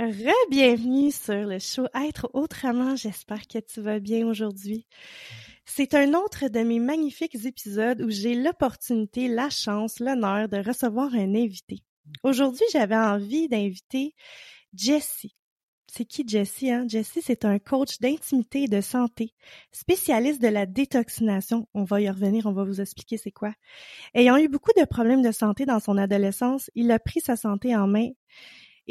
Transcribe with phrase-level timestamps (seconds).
[0.00, 2.96] Re-bienvenue sur le show Être autrement.
[2.96, 4.86] J'espère que tu vas bien aujourd'hui.
[5.66, 11.12] C'est un autre de mes magnifiques épisodes où j'ai l'opportunité, la chance, l'honneur de recevoir
[11.14, 11.80] un invité.
[12.22, 14.14] Aujourd'hui, j'avais envie d'inviter
[14.72, 15.36] Jessie.
[15.86, 16.70] C'est qui Jessie?
[16.70, 16.86] Hein?
[16.88, 19.34] Jessie, c'est un coach d'intimité et de santé,
[19.70, 21.68] spécialiste de la détoxination.
[21.74, 23.52] On va y revenir, on va vous expliquer c'est quoi.
[24.14, 27.76] Ayant eu beaucoup de problèmes de santé dans son adolescence, il a pris sa santé
[27.76, 28.08] en main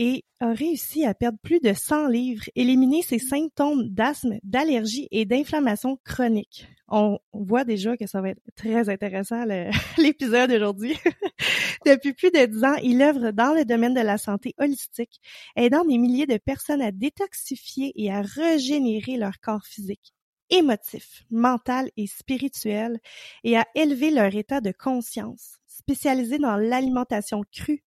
[0.01, 5.25] et a réussi à perdre plus de 100 livres, éliminer ses symptômes d'asthme, d'allergie et
[5.25, 6.69] d'inflammation chronique.
[6.87, 9.43] On voit déjà que ça va être très intéressant
[9.97, 10.95] l'épisode aujourd'hui.
[11.85, 15.19] Depuis plus de 10 ans, il œuvre dans le domaine de la santé holistique,
[15.57, 20.13] aidant des milliers de personnes à détoxifier et à régénérer leur corps physique
[20.49, 22.99] émotif, mental et spirituel
[23.43, 25.57] et à élever leur état de conscience.
[25.67, 27.83] Spécialisé dans l'alimentation crue,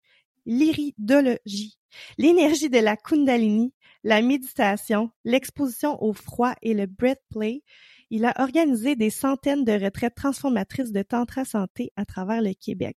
[0.45, 1.80] l'iridologie,
[2.19, 3.73] l'énergie de la Kundalini,
[4.05, 7.63] la méditation, l'exposition au froid et le breath play,
[8.11, 12.97] il a organisé des centaines de retraites transformatrices de Tantra Santé à travers le Québec.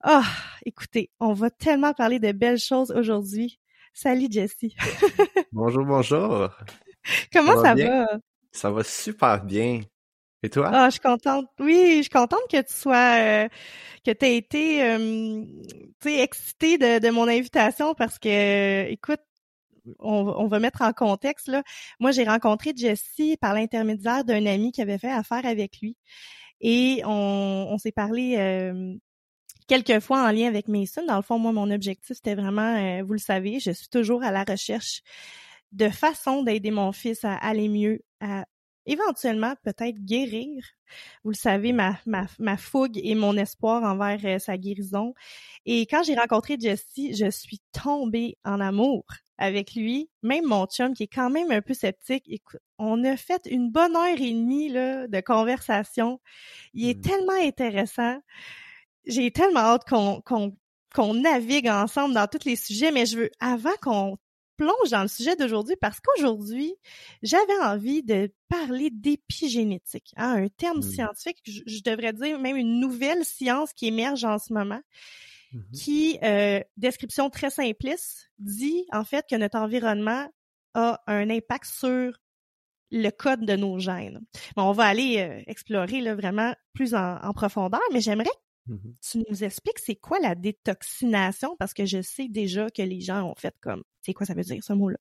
[0.00, 3.60] Ah, oh, écoutez, on va tellement parler de belles choses aujourd'hui.
[3.92, 4.74] Salut Jessie.
[5.52, 6.50] bonjour, bonjour.
[7.32, 8.06] Comment ça, va?
[8.50, 9.82] Ça va super bien.
[10.44, 10.70] Et toi?
[10.70, 11.46] Ah, je suis contente.
[11.58, 13.48] Oui, je suis contente que tu sois, euh,
[14.04, 15.42] que tu aies été, euh,
[16.02, 19.20] tu sais, excitée de, de, mon invitation parce que, écoute,
[20.00, 21.62] on, on, va mettre en contexte là.
[21.98, 25.96] Moi, j'ai rencontré Jessie par l'intermédiaire d'un ami qui avait fait affaire avec lui
[26.60, 28.36] et on, on s'est parlé.
[28.36, 28.94] Euh,
[29.66, 31.06] quelques fois en lien avec Mason.
[31.06, 34.22] Dans le fond, moi, mon objectif, c'était vraiment, euh, vous le savez, je suis toujours
[34.22, 35.00] à la recherche
[35.72, 38.44] de façons d'aider mon fils à aller mieux, à
[38.86, 40.62] éventuellement peut-être guérir.
[41.24, 45.14] Vous le savez, ma, ma, ma fougue et mon espoir envers euh, sa guérison.
[45.66, 49.04] Et quand j'ai rencontré Jessie, je suis tombée en amour
[49.38, 50.10] avec lui.
[50.22, 53.70] Même mon chum, qui est quand même un peu sceptique, écoute, on a fait une
[53.70, 56.20] bonne heure et demie là, de conversation.
[56.74, 57.00] Il est mmh.
[57.00, 58.18] tellement intéressant.
[59.06, 60.56] J'ai tellement hâte qu'on qu'on
[60.94, 64.16] qu'on navigue ensemble dans tous les sujets, mais je veux, avant qu'on
[64.56, 66.74] plonge dans le sujet d'aujourd'hui parce qu'aujourd'hui,
[67.22, 70.82] j'avais envie de parler d'épigénétique, hein, un terme mmh.
[70.82, 74.80] scientifique, je, devrais dire même une nouvelle science qui émerge en ce moment,
[75.52, 80.28] mmh qui, euh, description très simpliste, dit en fait que notre environnement
[80.74, 82.12] a un impact sur
[82.90, 84.20] le code de nos gènes.
[84.56, 88.30] Bon, on va aller euh, explorer là, vraiment plus en, en profondeur, mais j'aimerais
[88.66, 91.56] Mmh tu nous expliques c'est quoi la détoxination?
[91.58, 94.42] Parce que je sais déjà que les gens ont fait comme c'est quoi ça veut
[94.42, 94.98] dire ce mot-là?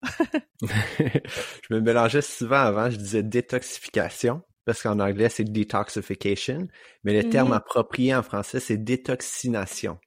[0.61, 6.67] je me mélangeais souvent avant, je disais détoxification parce qu'en anglais c'est detoxification,
[7.03, 9.97] mais le terme mmh approprié en français c'est détoxination.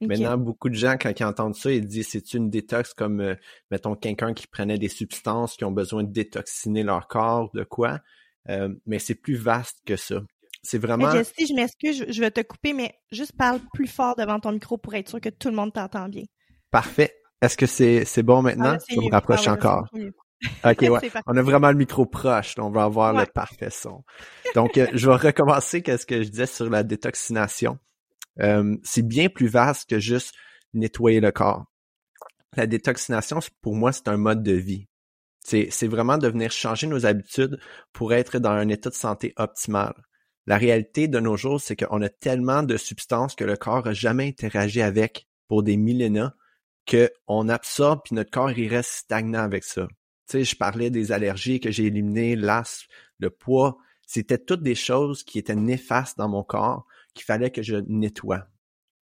[0.00, 3.34] Maintenant, beaucoup de gens, quand ils entendent ça, ils disent c'est une détox comme, euh,
[3.70, 8.00] mettons, quelqu'un qui prenait des substances qui ont besoin de détoxiner leur corps, de quoi?
[8.48, 10.20] Euh, mais c'est plus vaste que ça.
[10.66, 11.10] C'est vraiment.
[11.12, 14.76] Jessie, je m'excuse, je vais te couper, mais juste parle plus fort devant ton micro
[14.76, 16.24] pour être sûr que tout le monde t'entend bien.
[16.70, 17.14] Parfait.
[17.40, 18.76] Est-ce que c'est c'est bon maintenant?
[18.76, 19.86] Ah, je me rapproche ah encore.
[20.64, 21.10] ok, ouais.
[21.26, 24.04] On a vraiment le micro proche, on va avoir le parfait son.
[24.54, 27.78] Donc, euh, je vais recommencer qu'est-ce que je disais sur la détoxination.
[28.40, 30.34] Euh, c'est bien plus vaste que juste
[30.74, 31.64] nettoyer le corps.
[32.56, 34.88] La détoxination, pour moi, c'est un mode de vie.
[35.44, 37.60] C'est vraiment de venir changer nos habitudes
[37.92, 39.94] pour être dans un état de santé optimal.
[40.46, 43.92] La réalité de nos jours, c'est qu'on a tellement de substances que le corps n'a
[43.92, 46.32] jamais interagi avec pour des millénaires
[46.88, 49.88] qu'on absorbe puis notre corps il reste stagnant avec ça.
[50.28, 52.86] Tu sais, je parlais des allergies que j'ai éliminées, l'asthme,
[53.18, 53.78] le poids.
[54.06, 58.46] C'était toutes des choses qui étaient néfastes dans mon corps qu'il fallait que je nettoie.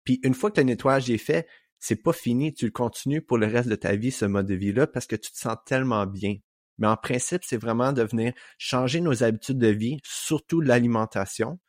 [0.03, 1.47] Puis une fois que le nettoyage est fait,
[1.79, 4.55] c'est pas fini, tu le continues pour le reste de ta vie, ce mode de
[4.55, 6.37] vie-là, parce que tu te sens tellement bien.
[6.77, 11.59] Mais en principe, c'est vraiment de venir changer nos habitudes de vie, surtout l'alimentation,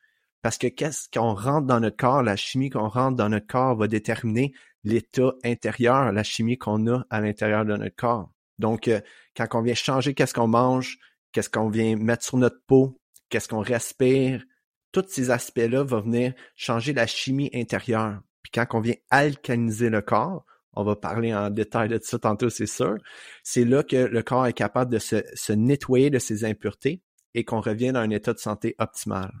[0.41, 3.75] parce que qu'est-ce qu'on rentre dans notre corps, la chimie qu'on rentre dans notre corps
[3.75, 4.53] va déterminer
[4.83, 8.31] l'état intérieur, la chimie qu'on a à l'intérieur de notre corps.
[8.57, 9.01] Donc, euh,
[9.35, 10.97] quand on vient changer qu'est-ce qu'on mange,
[11.31, 14.43] qu'est-ce qu'on vient mettre sur notre peau, qu'est-ce qu'on respire,
[14.91, 18.21] tous ces aspects-là vont venir changer la chimie intérieure.
[18.41, 22.49] Puis quand on vient alcaliniser le corps, on va parler en détail de ça tantôt,
[22.49, 22.97] c'est sûr,
[23.43, 27.01] c'est là que le corps est capable de se, se nettoyer de ses impuretés
[27.33, 29.31] et qu'on revienne à un état de santé optimal.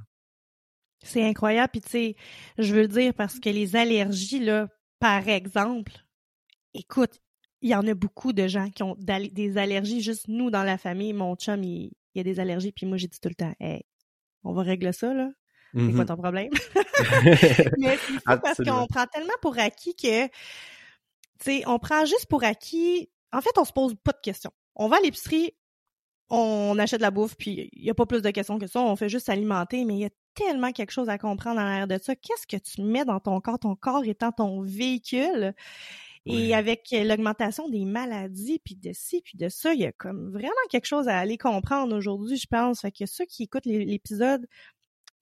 [1.03, 2.15] C'est incroyable, puis tu sais,
[2.57, 4.67] je veux le dire parce que les allergies, là,
[4.99, 5.93] par exemple,
[6.73, 7.21] écoute,
[7.61, 10.77] il y en a beaucoup de gens qui ont des allergies, juste nous dans la
[10.77, 13.53] famille, mon chum, il, y a des allergies, puis moi j'ai dit tout le temps,
[13.59, 13.83] hey,
[14.43, 15.29] on va régler ça, là.
[15.73, 16.07] C'est quoi mm-hmm.
[16.07, 16.49] ton problème?
[17.77, 20.27] Mais c'est parce qu'on prend tellement pour acquis que,
[21.45, 23.09] sais, on prend juste pour acquis.
[23.31, 24.51] En fait, on se pose pas de questions.
[24.75, 25.53] On va à l'épicerie,
[26.29, 28.81] on achète de la bouffe, puis il y a pas plus de questions que ça.
[28.81, 31.87] On fait juste s'alimenter, mais il y a tellement quelque chose à comprendre en arrière
[31.87, 32.15] de ça.
[32.15, 35.53] Qu'est-ce que tu mets dans ton corps, ton corps étant ton véhicule?
[36.25, 40.31] Et avec l'augmentation des maladies, puis de ci, puis de ça, il y a comme
[40.31, 42.81] vraiment quelque chose à aller comprendre aujourd'hui, je pense.
[42.81, 44.45] Fait que ceux qui écoutent l'épisode,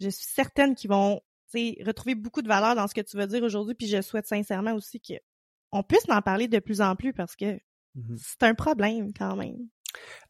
[0.02, 1.22] je suis certaine qu'ils vont
[1.54, 4.74] retrouver beaucoup de valeur dans ce que tu veux dire aujourd'hui, puis je souhaite sincèrement
[4.74, 5.00] aussi
[5.72, 7.60] qu'on puisse en parler de plus en plus parce que
[7.96, 9.68] mmh c'est un problème quand même.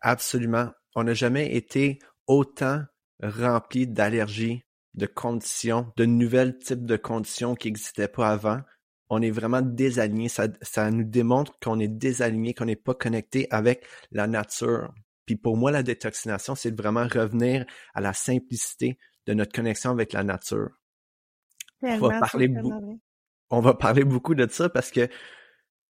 [0.01, 0.71] Absolument.
[0.95, 2.83] On n'a jamais été autant
[3.21, 4.63] rempli d'allergies,
[4.93, 8.61] de conditions, de nouvelles types de conditions qui n'existaient pas avant.
[9.09, 10.27] On est vraiment désaligné.
[10.27, 14.93] Ça, ça nous démontre qu'on est désaligné, qu'on n'est pas connecté avec la nature.
[15.25, 18.97] Puis pour moi, la détoxination, c'est vraiment revenir à la simplicité
[19.27, 20.69] de notre connexion avec la nature.
[21.81, 22.49] On va, parler
[23.49, 25.09] on va parler beaucoup de ça parce que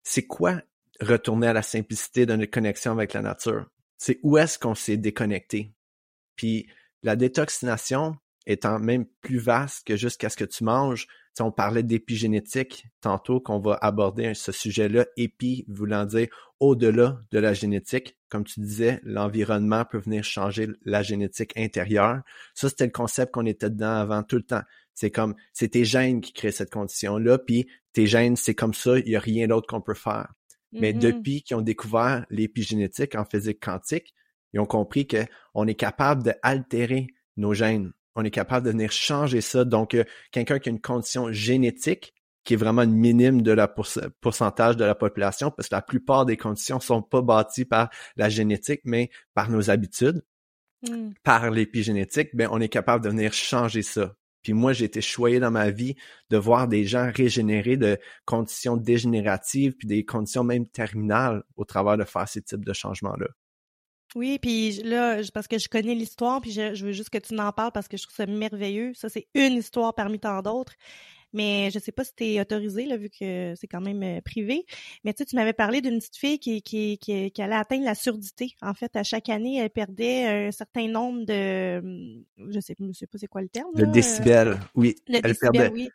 [0.04, 0.62] c'est quoi
[1.02, 3.66] retourner à la simplicité de notre connexion avec la nature?
[3.98, 5.74] C'est où est-ce qu'on s'est déconnecté?
[6.36, 6.68] Puis
[7.04, 8.18] la détoxination
[8.48, 11.08] étant même plus vaste que juste qu'est-ce que tu manges.
[11.40, 16.30] on parlait d'épigénétique tantôt qu'on va aborder ce sujet-là, épi voulant dire
[16.60, 18.18] au-delà de la génétique.
[18.30, 22.22] Comme tu disais, l'environnement peut venir changer la génétique intérieure.
[22.56, 24.64] Ça, c'était le concept qu'on était dedans avant tout le temps.
[24.98, 28.98] C'est comme, c'est tes gènes qui créent cette condition-là, puis tes gènes, c'est comme ça,
[28.98, 30.34] il n'y a rien d'autre qu'on peut faire.
[30.72, 30.98] Mais mm-hmm.
[30.98, 34.16] depuis qu'ils ont découvert l'épigénétique en physique quantique,
[34.54, 37.06] ils ont compris qu'on est capable d'altérer
[37.36, 37.94] nos gènes.
[38.16, 39.66] On est capable de venir changer ça.
[39.66, 43.68] Donc, euh, quelqu'un qui a une condition génétique qui est vraiment une minime de la
[43.68, 48.30] pourcentage de la population, parce que la plupart des conditions sont pas bâties par la
[48.30, 50.24] génétique, mais par nos habitudes,
[50.90, 51.12] mm.
[51.22, 54.16] par l'épigénétique, ben on est capable de venir changer ça.
[54.48, 55.96] Puis moi, j'ai été choyé dans ma vie
[56.30, 61.98] de voir des gens régénérer de conditions dégénératives, puis des conditions même terminales au travers
[61.98, 63.28] de faire ces types de changements-là.
[64.16, 67.52] Oui, puis là, parce que je connais l'histoire, puis je, veux juste que tu n'en
[67.52, 68.94] parles parce que je trouve ça merveilleux.
[68.94, 70.76] Ça, c'est une histoire parmi tant d'autres.
[71.34, 74.22] Mais je sais pas si tu es autorisé, là, vu que c'est quand même euh,
[74.22, 74.66] privé.
[75.04, 77.86] Mais tu sais, tu m'avais parlé d'une petite fille qui, qui, qui, qui, allait atteindre
[77.86, 78.54] la surdité.
[78.62, 82.92] En fait, à chaque année, elle perdait un certain nombre de hum, je sais, je
[82.94, 83.74] sais pas c'est quoi le terme.
[83.76, 84.96] De décibels, oui.
[85.08, 85.70] Le elle perdait.
[85.74, 85.90] Oui.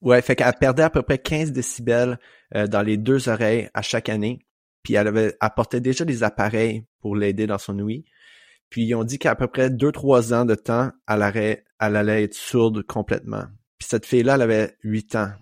[0.00, 2.18] Ouais, fait qu'elle perdait à peu près 15 décibels
[2.54, 4.46] euh, dans les deux oreilles à chaque année.
[4.82, 8.04] Puis elle avait apporté déjà des appareils pour l'aider dans son ouïe.
[8.70, 12.24] Puis ils ont dit qu'à peu près deux, trois ans de temps, elle, elle allait
[12.24, 13.44] être sourde complètement.
[13.80, 15.32] Puis cette fille-là, elle avait 8 ans.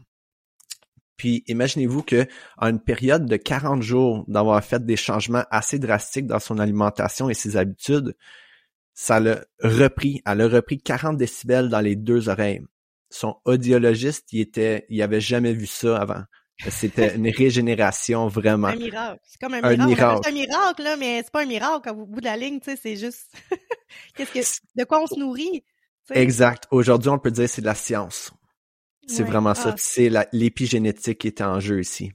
[1.17, 2.27] Puis imaginez-vous que
[2.57, 7.29] en une période de 40 jours d'avoir fait des changements assez drastiques dans son alimentation
[7.29, 8.17] et ses habitudes,
[8.95, 12.63] ça l'a repris, elle a repris 40 décibels dans les deux oreilles.
[13.11, 16.23] Son audiologiste, il était, il avait jamais vu ça avant.
[16.69, 18.69] C'était une régénération vraiment.
[18.69, 19.21] Un miracle.
[19.25, 20.21] C'est comme un, miracle.
[20.23, 22.71] C'est un miracle, là, mais c'est pas un miracle au bout de la ligne, tu
[22.71, 23.33] sais, c'est juste
[24.17, 25.65] qu'est-ce que de quoi on se nourrit?
[26.11, 26.67] Exact.
[26.71, 28.33] Aujourd'hui, on peut dire que c'est de la science.
[29.07, 29.71] C'est vraiment ça.
[29.71, 29.77] Ah.
[29.79, 32.13] C'est l'épigénétique qui est en jeu ici.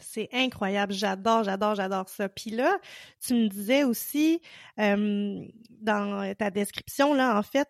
[0.00, 0.92] C'est incroyable.
[0.92, 2.28] J'adore, j'adore, j'adore ça.
[2.28, 2.78] Puis là,
[3.24, 4.40] tu me disais aussi
[4.76, 7.68] dans ta description, là, en fait,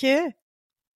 [0.00, 0.26] que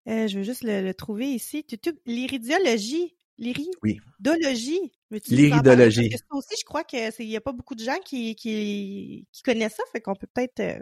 [0.09, 1.65] euh, je veux juste le, trouver ici.
[2.07, 4.93] L'iridiologie L'iridologie.
[5.11, 5.21] Oui.
[5.29, 6.11] L'iridologie.
[6.11, 9.75] Que aussi, je crois qu'il n'y a pas beaucoup de gens qui, qui, qui connaissent
[9.77, 10.79] ça, fait qu'on peut peut-être euh,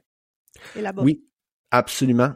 [0.77, 1.05] élaborer.
[1.05, 1.25] Oui,
[1.71, 2.35] absolument.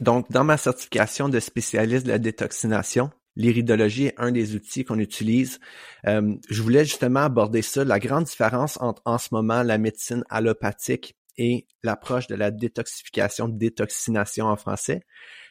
[0.00, 4.98] Donc, dans ma certification de spécialiste de la détoxination, l'iridologie est un des outils qu'on
[4.98, 5.58] utilise.
[6.06, 10.24] Euh, je voulais justement aborder ça, la grande différence entre en ce moment la médecine
[10.30, 15.02] allopathique et l'approche de la détoxification, détoxination en français,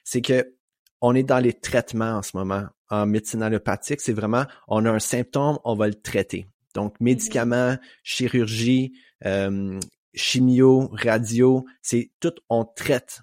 [0.03, 0.55] c'est que
[1.01, 2.65] on est dans les traitements en ce moment.
[2.89, 6.45] En médecine allopathique, c'est vraiment, on a un symptôme, on va le traiter.
[6.75, 7.03] Donc, mm-hmm.
[7.03, 8.93] médicaments, chirurgie,
[9.25, 9.79] euh,
[10.13, 13.21] chimio, radio, c'est tout, on traite.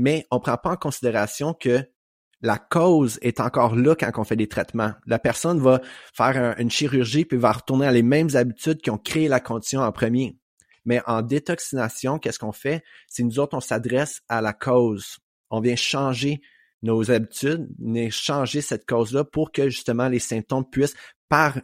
[0.00, 1.86] Mais on prend pas en considération que
[2.40, 4.94] la cause est encore là quand on fait des traitements.
[5.04, 5.82] La personne va
[6.14, 9.82] faire une chirurgie puis va retourner à les mêmes habitudes qui ont créé la condition
[9.82, 10.38] en premier.
[10.86, 12.82] Mais en détoxination, qu'est-ce qu'on fait?
[13.08, 15.18] C'est nous autres, on s'adresse à la cause.
[15.50, 16.40] On vient changer
[16.80, 17.68] nos habitudes,
[18.10, 20.96] changer cette cause-là pour que justement les symptômes puissent
[21.28, 21.58] par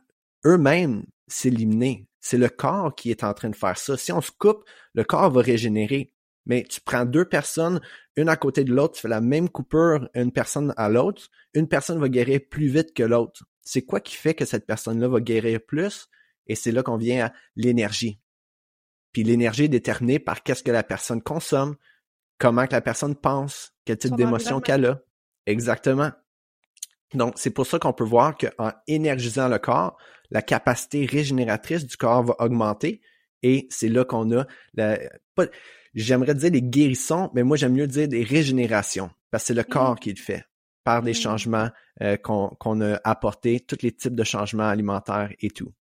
[0.44, 2.06] eux-mêmes s'éliminer.
[2.20, 3.96] C'est le corps qui est en train de faire ça.
[3.96, 4.62] Si on se coupe,
[4.92, 6.12] le corps va régénérer.
[6.46, 7.80] Mais tu prends deux personnes,
[8.16, 11.68] une à côté de l'autre, tu fais la même coupure une personne à l'autre, une
[11.68, 13.44] personne va guérir plus vite que l'autre.
[13.62, 16.08] C'est quoi qui fait que cette personne-là va guérir plus?
[16.46, 18.20] Et c'est là qu'on vient à l'énergie.
[19.12, 21.74] Puis l'énergie est déterminée par qu'est-ce que la personne consomme,
[22.38, 25.00] comment que la personne pense, quel type d'émotion qu'elle a.
[25.46, 26.12] Exactement.
[27.14, 29.96] Donc, c'est pour ça qu'on peut voir qu'en énergisant le corps,
[30.30, 33.00] la capacité régénératrice du corps va augmenter
[33.42, 34.98] et c'est là qu'on a la,
[35.96, 39.62] j'aimerais dire des guérissons, mais moi j'aime mieux dire des régénérations parce que c'est le
[39.62, 39.64] mmh.
[39.64, 40.44] corps qui le fait
[40.84, 41.14] par des mmh.
[41.14, 41.68] changements
[42.02, 45.72] euh, qu'on a apportés, tous les types de changements alimentaires et tout.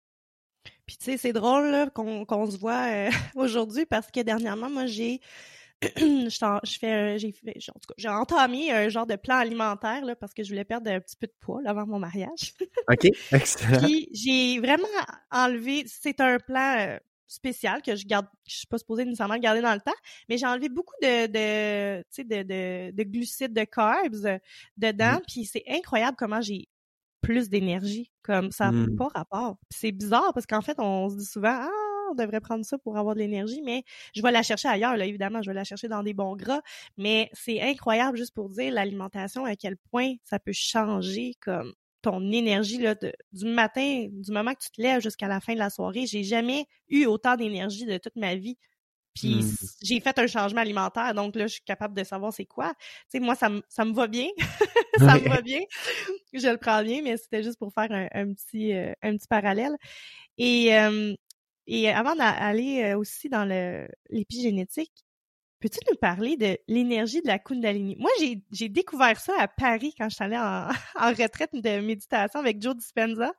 [0.86, 5.20] Puis tu sais, c'est drôle qu'on se voit euh, aujourd'hui parce que dernièrement, moi j'ai
[5.96, 7.34] je fais j'ai
[7.98, 11.16] j'ai entamé un genre de plan alimentaire là, parce que je voulais perdre un petit
[11.16, 12.54] peu de poids avant mon mariage.
[12.90, 13.80] OK, excellent.
[13.82, 14.86] Puis j'ai vraiment
[15.30, 19.40] enlevé c'est un plan euh, spécial que je garde je suis pas supposée nécessairement le
[19.40, 19.96] garder dans le temps,
[20.28, 24.40] mais j'ai enlevé beaucoup de de tu sais de, de, de, glucides de carbs
[24.76, 26.68] dedans, puis c'est incroyable comment j'ai
[27.20, 28.96] plus d'énergie comme ça n'a mmh.
[28.96, 29.56] pas rapport.
[29.70, 32.96] C'est bizarre parce qu'en fait on se dit souvent ah on devrait prendre ça pour
[32.96, 35.88] avoir de l'énergie, mais je vais la chercher ailleurs, là, évidemment, je vais la chercher
[35.88, 36.60] dans des bons gras,
[36.96, 41.72] mais c'est incroyable juste pour dire l'alimentation, à quel point ça peut changer comme
[42.04, 45.58] ton énergie là, du matin, du moment que tu te lèves jusqu'à la fin de
[45.58, 46.06] la soirée.
[46.06, 48.58] J'ai jamais eu autant d'énergie de toute ma vie.
[49.14, 49.56] Puis mmh.
[49.82, 52.74] j'ai fait un changement alimentaire, donc là, je suis capable de savoir c'est quoi.
[52.74, 54.26] Tu sais, moi, ça, ça me va bien.
[54.98, 55.60] ça me va bien.
[56.32, 59.76] Je le prends bien, mais c'était juste pour faire un, petit, euh, un petit parallèle.
[60.36, 61.14] Et euh,
[61.66, 63.44] et avant d'aller euh, aussi dans
[64.10, 65.03] l'épigénétique,
[65.64, 67.96] peux-tu nous parler de l'énergie de la Kundalini?
[67.98, 68.10] Moi,
[68.52, 72.76] j'ai découvert ça à Paris quand je suis allée en, retraite de méditation avec Joe
[72.76, 73.32] Dispenza.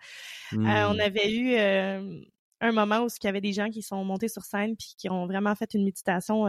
[0.54, 1.00] Euh, on mmh.
[1.02, 2.20] avait eu euh,
[2.62, 5.08] un moment où il y avait des gens qui sont montés sur scène puis qui
[5.08, 6.48] ont vraiment fait une méditation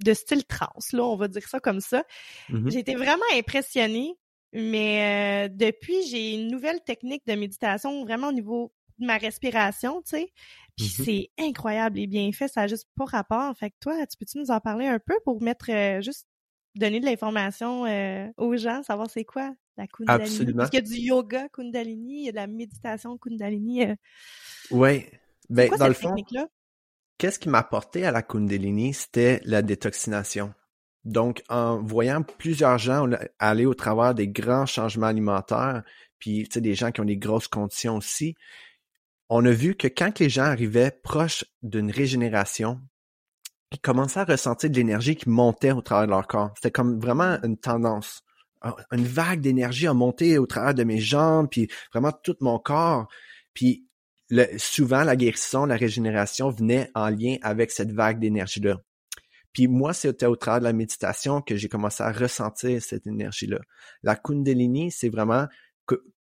[0.00, 2.04] de style trans, là, on va dire ça comme ça.
[2.50, 4.18] Mmh j'ai été vraiment impressionnée,
[4.52, 10.32] mais depuis, j'ai une nouvelle technique de méditation vraiment au niveau ma respiration, tu sais.
[10.78, 11.04] Puis mm-hmm.
[11.04, 13.54] c'est incroyable et bien fait, ça n'a juste pas rapport.
[13.56, 16.28] Fait que toi, tu peux-tu nous en parler un peu pour mettre euh, juste
[16.76, 20.24] donner de l'information euh, aux gens, savoir c'est quoi la Kundalini?
[20.24, 20.58] Absolument.
[20.58, 23.84] Parce qu'il y a du yoga Kundalini, il y a de la méditation Kundalini.
[23.84, 23.94] Euh.
[24.70, 25.06] Oui.
[25.50, 26.14] Ben, dans le fond,
[27.16, 28.94] qu'est-ce qui m'a apporté à la Kundalini?
[28.94, 30.54] C'était la détoxination.
[31.04, 33.08] Donc, en voyant plusieurs gens
[33.38, 35.82] aller au travers des grands changements alimentaires,
[36.18, 38.34] puis tu sais, des gens qui ont des grosses conditions aussi,
[39.28, 42.80] on a vu que quand les gens arrivaient proches d'une régénération,
[43.72, 46.52] ils commençaient à ressentir de l'énergie qui montait au travers de leur corps.
[46.56, 48.22] C'était comme vraiment une tendance.
[48.90, 53.08] Une vague d'énergie a monté au travers de mes jambes, puis vraiment tout mon corps.
[53.52, 53.86] Puis
[54.56, 58.80] souvent, la guérison, la régénération venait en lien avec cette vague d'énergie-là.
[59.52, 63.58] Puis moi, c'était au travers de la méditation que j'ai commencé à ressentir cette énergie-là.
[64.02, 65.46] La Kundalini, c'est vraiment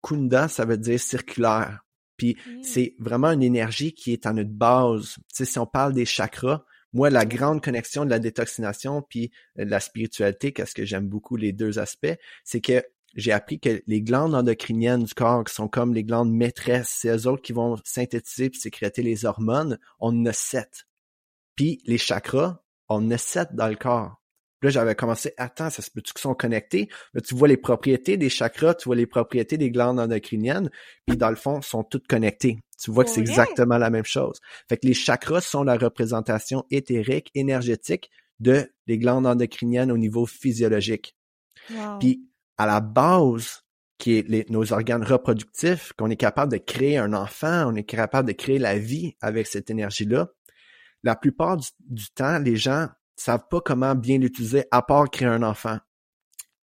[0.02, 1.85] Kunda, ça veut dire circulaire.
[2.16, 2.62] Puis mmh.
[2.62, 5.14] c'est vraiment une énergie qui est à notre base.
[5.14, 9.30] Tu sais, si on parle des chakras, moi, la grande connexion de la détoxination puis
[9.58, 12.82] euh, de la spiritualité, qu'est-ce que j'aime beaucoup les deux aspects, c'est que
[13.14, 17.08] j'ai appris que les glandes endocriniennes du corps, qui sont comme les glandes maîtresses, c'est
[17.08, 20.86] eux autres qui vont synthétiser puis sécréter les hormones, on en a sept.
[21.54, 24.20] Puis les chakras, on en a sept dans le corps
[24.62, 26.88] là, j'avais commencé, attends, ça se peut-tu qu'ils sont connectés?
[27.14, 30.70] Là, tu vois les propriétés des chakras, tu vois les propriétés des glandes endocriniennes,
[31.06, 32.58] puis dans le fond, sont toutes connectées.
[32.78, 34.40] Tu vois que c'est exactement la même chose.
[34.68, 40.26] Fait que les chakras sont la représentation éthérique, énergétique de les glandes endocriniennes au niveau
[40.26, 41.16] physiologique.
[42.00, 43.62] Puis à la base,
[43.98, 48.28] qui est nos organes reproductifs, qu'on est capable de créer un enfant, on est capable
[48.28, 50.28] de créer la vie avec cette énergie-là.
[51.02, 55.42] La plupart du, temps, les gens savent pas comment bien l'utiliser à part créer un
[55.42, 55.78] enfant.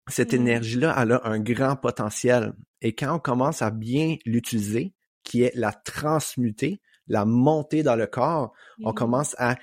[0.09, 0.37] Cette mmh.
[0.37, 2.53] énergie-là, elle a un grand potentiel.
[2.81, 4.95] Et quand on commence à bien l'utiliser,
[5.25, 8.53] qui est la transmuter, la monter dans le corps,
[8.85, 8.95] on mmh.
[8.95, 9.57] commence à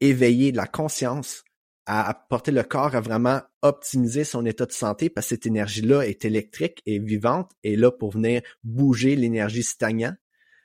[0.00, 1.44] éveiller la conscience,
[1.86, 6.02] à porter le corps à vraiment optimiser son état de santé parce que cette énergie-là
[6.02, 10.16] est électrique et vivante et là pour venir bouger l'énergie stagnante.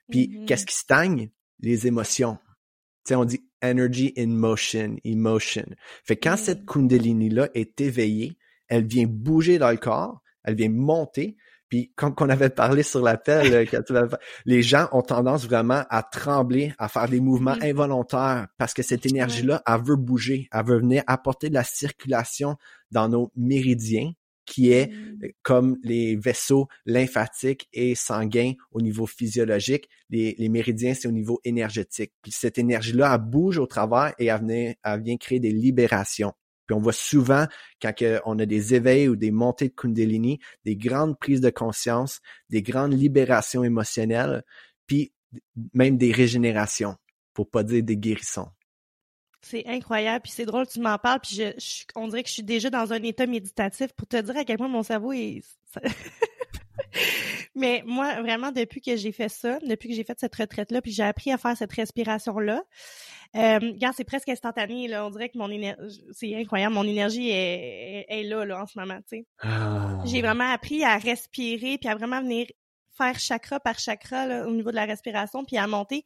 [0.09, 1.29] Puis qu'est-ce qui stagne?
[1.59, 2.37] Les émotions.
[3.05, 5.65] Tu sais, on dit energy in motion, emotion.
[6.03, 8.37] Fait quand cette kundalini-là est éveillée,
[8.67, 11.37] elle vient bouger dans le corps, elle vient monter,
[11.69, 13.67] puis comme qu'on avait parlé sur l'appel,
[14.45, 19.05] les gens ont tendance vraiment à trembler, à faire des mouvements involontaires parce que cette
[19.05, 22.57] énergie-là, elle veut bouger, elle veut venir apporter de la circulation
[22.91, 24.11] dans nos méridiens
[24.49, 25.19] qui est mm.
[25.23, 29.87] euh, comme les vaisseaux lymphatiques et sanguins au niveau physiologique.
[30.09, 32.11] Les, les méridiens, c'est au niveau énergétique.
[32.21, 36.33] Puis cette énergie-là, elle bouge au travers et elle, elle vient créer des libérations.
[36.65, 37.45] Puis on voit souvent
[37.81, 37.93] quand
[38.25, 42.61] on a des éveils ou des montées de Kundalini, des grandes prises de conscience, des
[42.61, 44.43] grandes libérations émotionnelles,
[44.85, 45.13] puis
[45.73, 46.95] même des régénérations,
[47.33, 48.49] pour pas dire des guérissons.
[49.41, 52.43] C'est incroyable, puis c'est drôle, tu m'en parles, puis je, on dirait que je suis
[52.43, 55.41] déjà dans un état méditatif pour te dire à quel point mon cerveau est...
[57.55, 60.91] Mais moi, vraiment, depuis que j'ai fait ça, depuis que j'ai fait cette retraite-là, puis
[60.91, 62.63] j'ai appris à faire cette respiration-là,
[63.35, 65.05] euh, regarde, c'est presque instantané, là.
[65.05, 68.79] On dirait que mon énergie, c'est incroyable, mon énergie est, est, là, là, en ce
[68.79, 69.25] moment, tu sais.
[69.39, 69.99] Ah.
[70.05, 72.47] J'ai vraiment appris à respirer, puis à vraiment venir
[72.97, 76.03] faire chakra par chakra, là, au niveau de la respiration, puis à monter.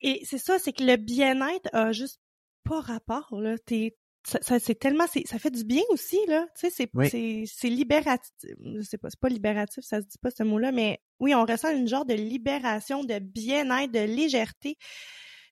[0.00, 2.20] Et c'est ça, c'est que le bien-être a juste
[2.64, 3.56] pas rapport, là.
[3.58, 7.68] T'es, ça, c'est tellement ça fait du bien aussi là tu sais c'est c'est c'est
[7.68, 11.00] libératif je sais pas c'est pas libératif ça se dit pas ce mot là mais
[11.20, 14.78] oui on ressent une genre de libération de bien-être de légèreté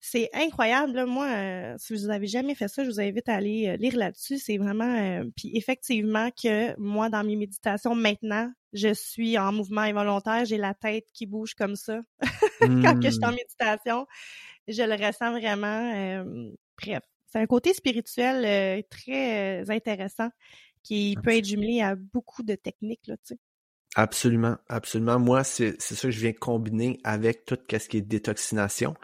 [0.07, 1.07] c'est incroyable.
[1.07, 3.97] Moi, euh, si vous avez jamais fait ça, je vous invite à aller euh, lire
[3.97, 4.37] là-dessus.
[4.37, 4.85] C'est vraiment...
[4.85, 10.45] Euh, puis effectivement que moi, dans mes méditations, maintenant, je suis en mouvement involontaire.
[10.45, 12.01] J'ai la tête qui bouge comme ça
[12.61, 13.37] quand que je suis en mmh.
[13.37, 14.07] méditation.
[14.69, 16.25] Je le ressens vraiment.
[16.83, 20.29] bref, c'est un côté spirituel très intéressant
[20.83, 23.39] qui peut être jumelé à beaucoup de techniques, là, tu sais.
[23.97, 25.19] Absolument, absolument.
[25.19, 28.95] Moi, c'est ça que je viens combiner avec tout ce qui est détoxination.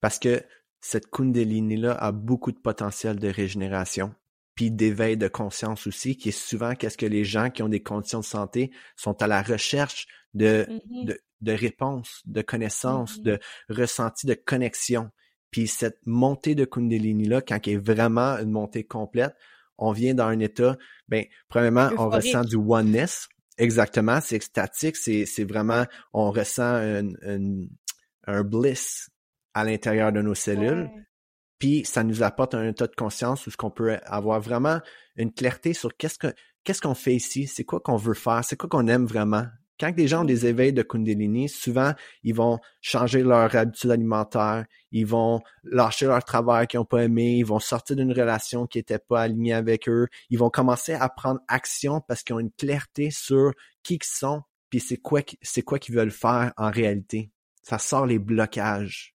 [0.00, 0.42] Parce que
[0.80, 4.14] cette Kundalini-là a beaucoup de potentiel de régénération,
[4.56, 7.82] puis d'éveil de conscience aussi, qui est souvent qu'est-ce que les gens qui ont des
[7.82, 11.04] conditions de santé sont à la recherche de, mm-hmm.
[11.04, 13.22] de, de, réponses, de connaissances, mm-hmm.
[13.22, 13.38] de
[13.68, 15.10] ressentis, de connexion.
[15.50, 19.34] Puis cette montée de Kundalini-là, quand elle est vraiment une montée complète,
[19.78, 23.28] on vient dans un état, ben, premièrement, on ressent du oneness.
[23.58, 27.66] Exactement, c'est extatique, c'est, c'est vraiment, on ressent un, un,
[28.26, 29.10] un bliss
[29.52, 30.90] à l'intérieur de nos cellules.
[31.58, 34.80] Puis ça nous apporte un état de conscience où ce qu'on peut avoir vraiment
[35.16, 38.56] une clarté sur qu'est-ce que qu'est-ce qu'on fait ici, c'est quoi qu'on veut faire, c'est
[38.56, 39.46] quoi qu'on aime vraiment.
[39.78, 41.92] Quand des gens ont des éveils de Kundalini, souvent
[42.22, 47.36] ils vont changer leur habitude alimentaire, ils vont lâcher leur travail qu'ils n'ont pas aimé,
[47.36, 51.08] ils vont sortir d'une relation qui n'était pas alignée avec eux, ils vont commencer à
[51.08, 55.62] prendre action parce qu'ils ont une clarté sur qui ils sont, puis c'est quoi c'est
[55.62, 57.30] quoi qu'ils veulent faire en réalité.
[57.62, 59.15] Ça sort les blocages.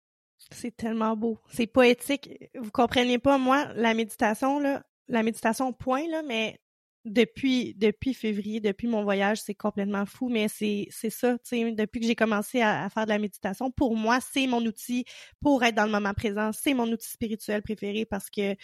[0.52, 1.38] C'est tellement beau.
[1.52, 2.30] C'est poétique.
[2.56, 6.60] Vous comprenez pas, moi, la méditation, là, la méditation point, là, mais
[7.06, 12.02] depuis février, depuis mon voyage, c'est complètement fou, mais c'est c'est ça, tu sais, depuis
[12.02, 15.06] que j'ai commencé à, faire de la méditation, pour moi, c'est mon outil
[15.42, 18.56] pour être dans le moment présent, c'est mon outil spirituel préféré parce que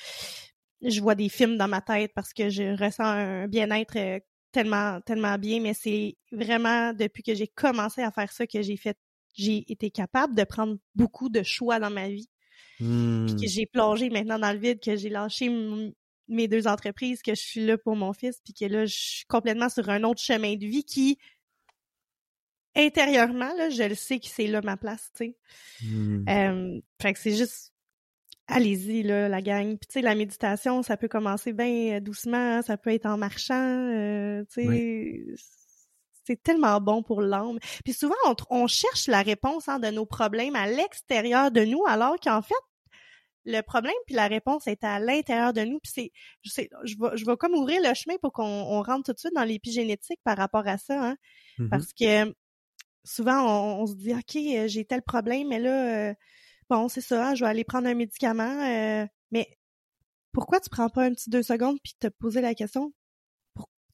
[0.82, 4.19] je vois des films dans ma tête, parce que je ressens un bien-être euh,
[4.52, 8.78] tellement tellement bien, mais c'est vraiment depuis que j'ai commencé à faire ça que j'ai
[8.78, 8.98] fait
[9.36, 12.30] j'ai été capable de prendre beaucoup de choix dans ma vie.
[12.78, 13.48] Puis que mmh.
[13.48, 15.50] j'ai plongé maintenant dans le vide, que j'ai lâché
[16.28, 19.26] mes deux entreprises, que je suis là pour mon fils, puis que là, je suis
[19.26, 21.17] complètement sur un autre chemin de vie qui,
[22.76, 25.38] intérieurement, là, je le sais que c'est là ma place, tu sais.
[25.84, 26.80] Mmh.
[27.02, 27.74] fait que c'est juste,
[28.48, 29.78] allez-y, là, la gang.
[29.78, 33.89] Puis tu sais, la méditation, ça peut commencer bien doucement, ça peut être en marchant,
[33.93, 35.26] euh, tu sais
[36.25, 37.59] c'est tellement bon pour l'âme.
[37.83, 38.15] Puis souvent,
[38.49, 42.55] on, cherche la réponse hein, de nos problèmes à l'extérieur de nous, alors qu'en fait,
[43.45, 45.79] le problème puis la réponse est à l'intérieur de nous.
[45.79, 46.11] Puis c'est,
[46.41, 49.19] je sais, je vais, je vais comme ouvrir le chemin pour qu'on rentre tout de
[49.19, 51.15] suite dans l'épigénétique par rapport à ça, hein,
[51.59, 52.33] mmh parce que
[53.03, 56.13] souvent on, se dit, ok, j'ai tel problème, mais là, euh,
[56.69, 59.47] bon, c'est ça, je vais aller prendre un médicament, euh, mais
[60.31, 62.93] pourquoi tu prends pas un petit deux secondes puis te poser la question?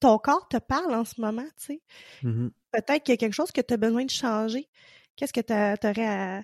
[0.01, 1.81] Ton corps te parle en ce moment, tu sais.
[2.23, 4.69] Mmh Peut-être qu'il y a quelque chose que tu as besoin de changer.
[5.17, 6.43] Qu'est-ce que tu aurais à,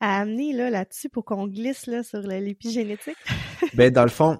[0.00, 3.16] amener là, là-dessus pour qu'on glisse là, sur l'épigénétique?
[3.74, 4.38] ben, dans le fond,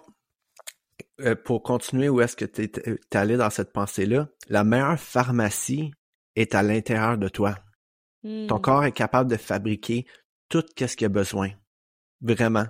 [1.20, 5.90] euh, pour continuer où est-ce que tu es, allé dans cette pensée-là, la meilleure pharmacie
[6.36, 7.56] est à l'intérieur de toi.
[8.22, 8.60] Ton mmh.
[8.60, 10.06] corps est capable de fabriquer
[10.48, 11.50] tout ce qu'il a besoin.
[12.20, 12.66] Vraiment.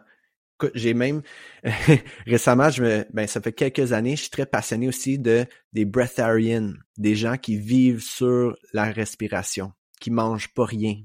[0.75, 1.23] J'ai même
[2.27, 5.85] récemment, je me, ben ça fait quelques années, je suis très passionné aussi de des
[5.85, 10.97] breatharians, des gens qui vivent sur la respiration, qui mangent pas rien.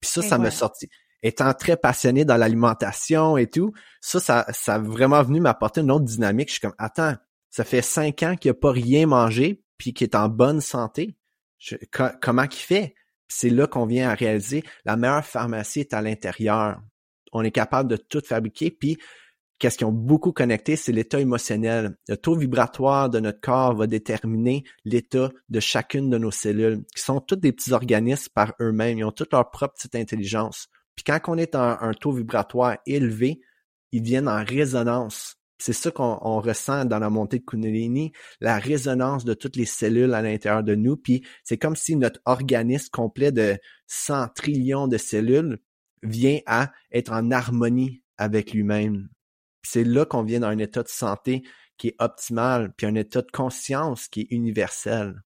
[0.00, 0.88] Puis ça, ça m'a sorti.
[1.22, 5.90] Étant très passionné dans l'alimentation et tout, ça, ça, ça a vraiment venu m'apporter une
[5.90, 6.48] autre dynamique.
[6.48, 7.16] Je suis comme, attends,
[7.50, 11.16] ça fait cinq ans qu'il a pas rien mangé, puis qu'il est en bonne santé.
[12.20, 12.94] comment qu'il fait?
[13.28, 16.80] C'est là qu'on vient à réaliser la meilleure pharmacie est à l'intérieur
[17.36, 18.70] on est capable de tout fabriquer.
[18.70, 18.98] Puis,
[19.58, 21.96] qu'est-ce qu'ils ont beaucoup connecté, c'est l'état émotionnel.
[22.08, 27.02] Le taux vibratoire de notre corps va déterminer l'état de chacune de nos cellules, qui
[27.02, 28.98] sont toutes des petits organismes par eux-mêmes.
[28.98, 30.68] Ils ont toute leur propre petite intelligence.
[30.94, 33.40] Puis quand on est en un taux vibratoire élevé,
[33.92, 35.36] ils viennent en résonance.
[35.58, 40.12] C'est ça qu'on ressent dans la montée de Kundalini, la résonance de toutes les cellules
[40.12, 40.98] à l'intérieur de nous.
[40.98, 45.58] Puis c'est comme si notre organisme complet de 100 trillions de cellules
[46.08, 49.08] vient à être en harmonie avec lui-même.
[49.62, 51.42] C'est là qu'on vient dans un état de santé
[51.76, 55.20] qui est optimal, puis un état de conscience qui est universel.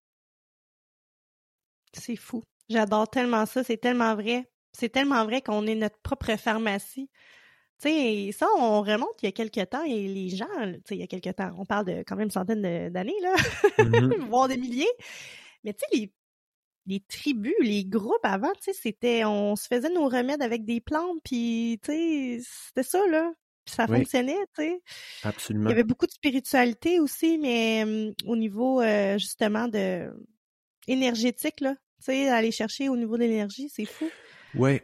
[1.92, 2.42] C'est fou.
[2.68, 4.50] J'adore tellement ça, c'est tellement vrai.
[4.72, 7.10] C'est tellement vrai qu'on est notre propre pharmacie.
[7.82, 10.96] Tu sais, ça, on remonte il y a quelques temps et les gens, tu sais,
[10.96, 13.34] il y a quelques temps, on parle de quand même centaines d'années, là,
[13.78, 14.18] mm-hmm.
[14.28, 14.90] voire des milliers.
[15.64, 16.12] Mais tu sais, les
[16.86, 20.80] les tribus, les groupes avant, tu sais, c'était, on se faisait nos remèdes avec des
[20.80, 23.32] plantes, puis tu sais, c'était ça là,
[23.64, 24.80] puis ça fonctionnait, tu sais.
[25.22, 25.68] Absolument.
[25.68, 30.10] Il y avait beaucoup de spiritualité aussi, mais au niveau euh, justement de
[30.88, 34.08] énergétique là, tu sais, aller chercher au niveau de l'énergie, c'est fou.
[34.54, 34.80] Oui,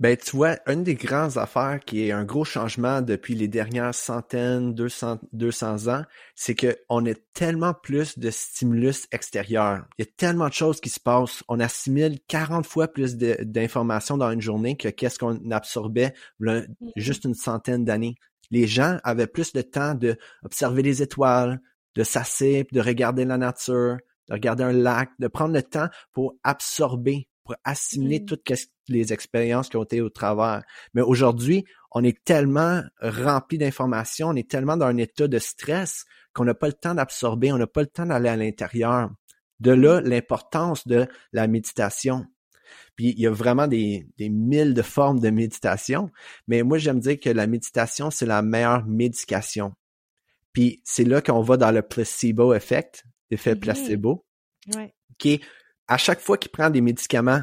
[0.00, 3.94] ben, tu vois, une des grandes affaires qui est un gros changement depuis les dernières
[3.94, 9.84] centaines, 200, 200 ans, c'est que on a tellement plus de stimulus extérieurs.
[9.98, 11.44] Il y a tellement de choses qui se passent.
[11.48, 16.66] On assimile 40 fois plus d'informations dans une journée que qu'est-ce qu'on absorbait mm-hmm.
[16.96, 18.14] juste une centaine d'années.
[18.50, 21.60] Les gens avaient plus de temps de observer les étoiles,
[21.94, 26.36] de s'asseoir, de regarder la nature, de regarder un lac, de prendre le temps pour
[26.42, 28.26] absorber pour assimiler mmh.
[28.26, 28.44] toutes
[28.92, 30.62] les expériences qui ont été au travers.
[30.94, 36.04] Mais aujourd'hui, on est tellement rempli d'informations, on est tellement dans un état de stress
[36.32, 39.10] qu'on n'a pas le temps d'absorber, on n'a pas le temps d'aller à l'intérieur.
[39.58, 40.04] De là, mmh.
[40.04, 42.26] l'importance de la méditation.
[42.96, 46.10] Puis il y a vraiment des, des mille de formes de méditation,
[46.46, 49.74] mais moi j'aime dire que la méditation, c'est la meilleure médication.
[50.52, 54.24] Puis c'est là qu'on va dans le placebo effect, l'effet mmh placebo,
[55.18, 55.40] qui est
[55.88, 57.42] à chaque fois qu'il prend des médicaments,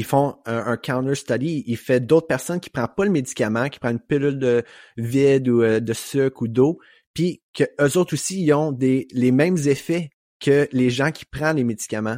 [0.00, 1.62] ils font un, counter study.
[1.66, 4.64] Il fait d'autres personnes qui prennent pas le médicament, qui prennent une pilule de
[4.96, 6.78] vide ou euh, de sucre ou d'eau,
[7.12, 10.08] puis que eux autres aussi ils ont des les mêmes effets
[10.40, 12.16] que les gens qui prennent les médicaments.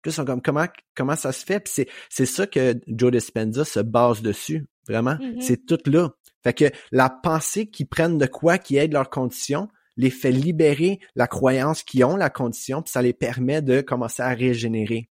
[0.00, 0.64] Puis ils sont comme comment
[0.96, 1.60] comment ça se fait?
[1.60, 4.66] Puis c'est c'est ça que Joe Dispenza se base dessus.
[4.88, 5.42] Vraiment, mm-hmm.
[5.42, 6.08] c'est tout là.
[6.42, 10.98] Fait que la pensée qu'ils prennent de quoi qui aide leurs conditions, les fait libérer
[11.14, 15.10] la croyance qu'ils ont la condition, puis ça les permet de commencer à régénérer.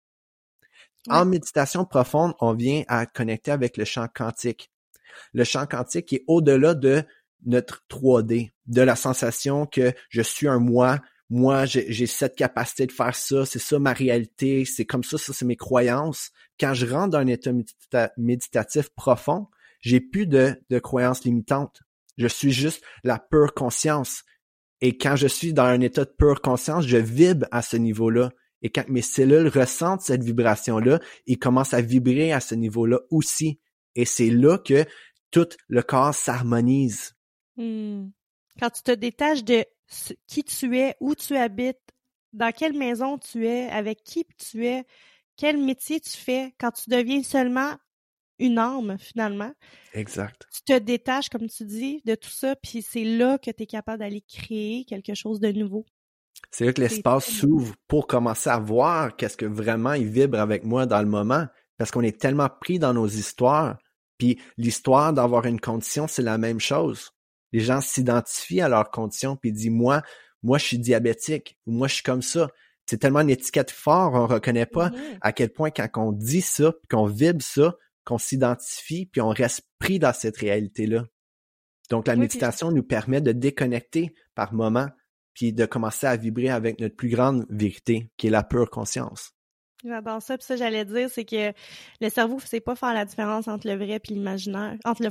[1.09, 4.71] En méditation profonde, on vient à connecter avec le champ quantique.
[5.33, 7.03] Le champ quantique est au-delà de
[7.45, 12.91] notre 3D, de la sensation que je suis un moi, moi j'ai cette capacité de
[12.91, 16.31] faire ça, c'est ça ma réalité, c'est comme ça, ça c'est mes croyances.
[16.59, 17.51] Quand je rentre dans un état
[18.17, 19.47] méditatif profond,
[19.81, 21.81] j'ai plus de, de croyances limitantes.
[22.17, 24.23] Je suis juste la pure conscience.
[24.81, 28.31] Et quand je suis dans un état de pure conscience, je vibre à ce niveau-là.
[28.65, 33.59] Et quand mes cellules ressentent cette vibration-là, ils commencent à vibrer à ce niveau-là aussi.
[33.93, 34.85] Et c'est là que
[35.29, 37.13] tout le corps s'harmonise.
[37.57, 38.07] Hmm.
[38.59, 39.63] Quand tu te détaches de
[40.25, 41.77] qui tu es, où tu habites,
[42.33, 44.83] dans quelle maison tu es, avec qui tu es,
[45.37, 47.75] quel métier tu fais, quand tu deviens seulement
[48.39, 49.53] une âme finalement.
[49.93, 50.47] Exact.
[50.51, 53.67] Tu te détaches, comme tu dis, de tout ça, puis c'est là que tu es
[53.67, 55.85] capable d'aller créer quelque chose de nouveau.
[56.51, 60.63] C'est là que l'espace s'ouvre pour commencer à voir qu'est-ce que vraiment il vibre avec
[60.63, 63.77] moi dans le moment, parce qu'on est tellement pris dans nos histoires.
[64.17, 67.11] Puis l'histoire d'avoir une condition, c'est la même chose.
[67.51, 70.01] Les gens s'identifient à leur condition, puis disent moi,
[70.43, 72.49] moi je suis diabétique ou moi je suis comme ça.
[72.85, 76.73] C'est tellement une étiquette forte, on reconnaît pas à quel point quand on dit ça,
[76.89, 81.05] qu'on vibre ça, qu'on s'identifie, puis on reste pris dans cette réalité-là.
[81.89, 84.87] Donc, la méditation nous permet de déconnecter par moment
[85.35, 89.33] puis de commencer à vibrer avec notre plus grande vérité, qui est la pure conscience.
[89.83, 90.37] J'adore ça.
[90.37, 91.53] Puis ça, j'allais dire, c'est que
[92.01, 95.09] le cerveau ne sait pas faire la différence entre le vrai et l'imaginaire, entre le,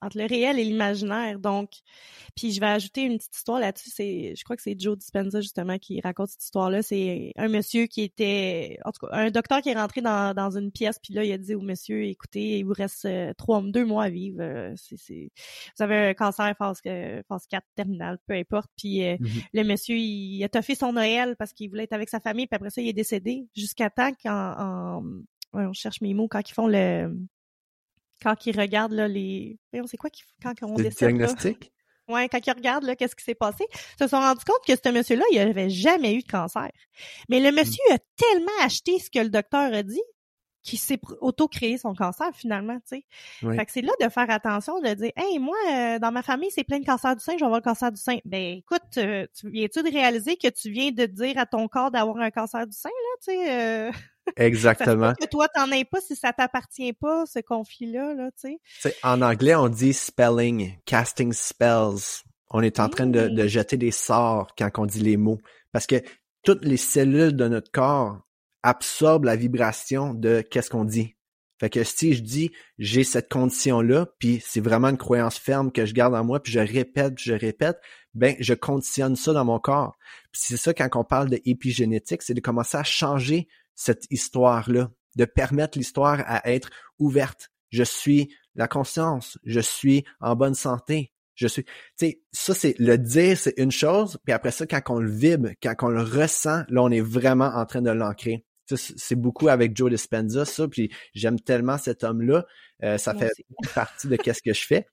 [0.00, 1.38] entre le réel et l'imaginaire.
[1.38, 1.70] Donc,
[2.36, 3.90] puis je vais ajouter une petite histoire là-dessus.
[3.90, 6.82] C'est, je crois que c'est Joe Dispenza justement qui raconte cette histoire-là.
[6.82, 10.56] C'est un monsieur qui était, en tout cas, un docteur qui est rentré dans, dans
[10.56, 13.62] une pièce, puis là il a dit au monsieur, écoutez, il vous reste euh, trois,
[13.62, 14.38] deux mois à vivre.
[14.40, 15.30] Euh, c'est, c'est,
[15.76, 18.70] vous avez un cancer phase, euh, phase 4 terminal, peu importe.
[18.76, 19.44] Puis mm-hmm.
[19.52, 22.56] le monsieur, il, a toffé son Noël parce qu'il voulait être avec sa famille, puis
[22.56, 25.02] après ça il est décédé jusqu'à temps qu'en,
[25.52, 27.10] on cherche mes mots quand ils font le
[28.22, 29.58] quand ils regardent là, les.
[29.74, 30.10] on sait quoi
[30.42, 30.98] quand on décide.
[30.98, 31.72] diagnostic?
[32.08, 34.72] Ouais, quand ils regardent là, qu'est-ce qui s'est passé, ils se sont rendus compte que
[34.72, 36.70] ce monsieur-là, il avait jamais eu de cancer.
[37.28, 40.00] Mais le monsieur a tellement acheté ce que le docteur a dit
[40.62, 43.04] qu'il s'est auto-créé son cancer finalement, tu sais.
[43.40, 46.50] Fait que c'est là de faire attention, de dire, hey, moi, euh, dans ma famille,
[46.50, 48.18] c'est plein de cancer du sein, je vais avoir le cancer du sein.
[48.24, 51.90] Ben, écoute, euh, tu viens-tu de réaliser que tu viens de dire à ton corps
[51.90, 53.52] d'avoir un cancer du sein, là, tu sais?
[53.52, 53.92] Euh...
[54.36, 55.12] Exactement.
[55.14, 58.96] que toi, t'en aies pas si ça t'appartient pas, ce conflit-là, là, tu sais.
[59.02, 62.22] En anglais, on dit spelling, casting spells.
[62.50, 63.48] On est en train de, de, mmh.
[63.48, 65.38] jeter des sorts quand on dit les mots.
[65.72, 66.02] Parce que
[66.42, 68.20] toutes les cellules de notre corps
[68.62, 71.14] absorbent la vibration de qu'est-ce qu'on dit.
[71.60, 75.86] Fait que si je dis j'ai cette condition-là, puis c'est vraiment une croyance ferme que
[75.86, 77.78] je garde en moi, puis je répète, puis je répète,
[78.14, 79.98] ben je conditionne ça dans mon corps.
[80.32, 84.90] Puis c'est ça quand on parle de épigénétique, c'est de commencer à changer cette histoire-là,
[85.16, 87.50] de permettre l'histoire à être ouverte.
[87.70, 92.74] Je suis la conscience, je suis en bonne santé, je suis, tu sais, ça c'est
[92.80, 96.02] le dire, c'est une chose, puis après ça, quand on le vibre, quand on le
[96.02, 98.44] ressent, là on est vraiment en train de l'ancrer.
[98.66, 102.44] C'est beaucoup avec Joe Dispenza, ça, puis j'aime tellement cet homme-là.
[102.82, 103.30] Euh, ça fait
[103.74, 104.86] partie de qu'est-ce que je fais.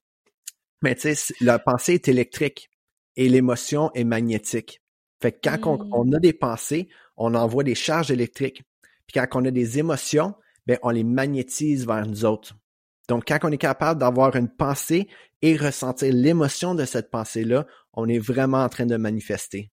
[0.81, 2.69] Mais tu sais, la pensée est électrique
[3.17, 4.81] et l'émotion est magnétique.
[5.21, 5.89] Fait que quand on, mmh.
[5.91, 8.63] on, a des pensées, on envoie des charges électriques.
[9.07, 12.55] Puis quand on a des émotions, ben, on les magnétise vers nous autres.
[13.07, 15.07] Donc, quand on est capable d'avoir une pensée
[15.41, 19.71] et ressentir l'émotion de cette pensée-là, on est vraiment en train de manifester.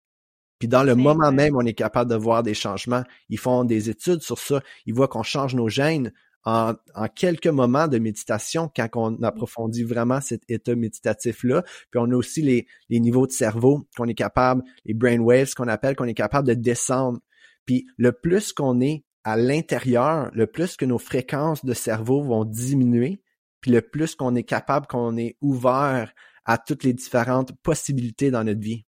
[0.60, 3.04] Puis dans le moment même, on est capable de voir des changements.
[3.30, 4.62] Ils font des études sur ça.
[4.86, 6.14] Ils voient qu'on change nos gènes
[6.44, 6.76] en,
[7.16, 9.24] quelques moments de méditation quand on mmh.
[9.24, 11.64] approfondit vraiment cet état méditatif-là.
[11.90, 15.54] Puis on a aussi les, les niveaux de cerveau qu'on est capable, les brain waves
[15.56, 17.20] qu'on appelle, qu'on est capable de descendre.
[17.66, 22.46] Puis le plus qu'on est à l'intérieur, le plus que nos fréquences de cerveau vont
[22.46, 23.22] diminuer,
[23.62, 26.14] puis le plus qu'on est capable, qu'on est ouvert
[26.46, 28.86] à toutes les différentes possibilités dans notre vie.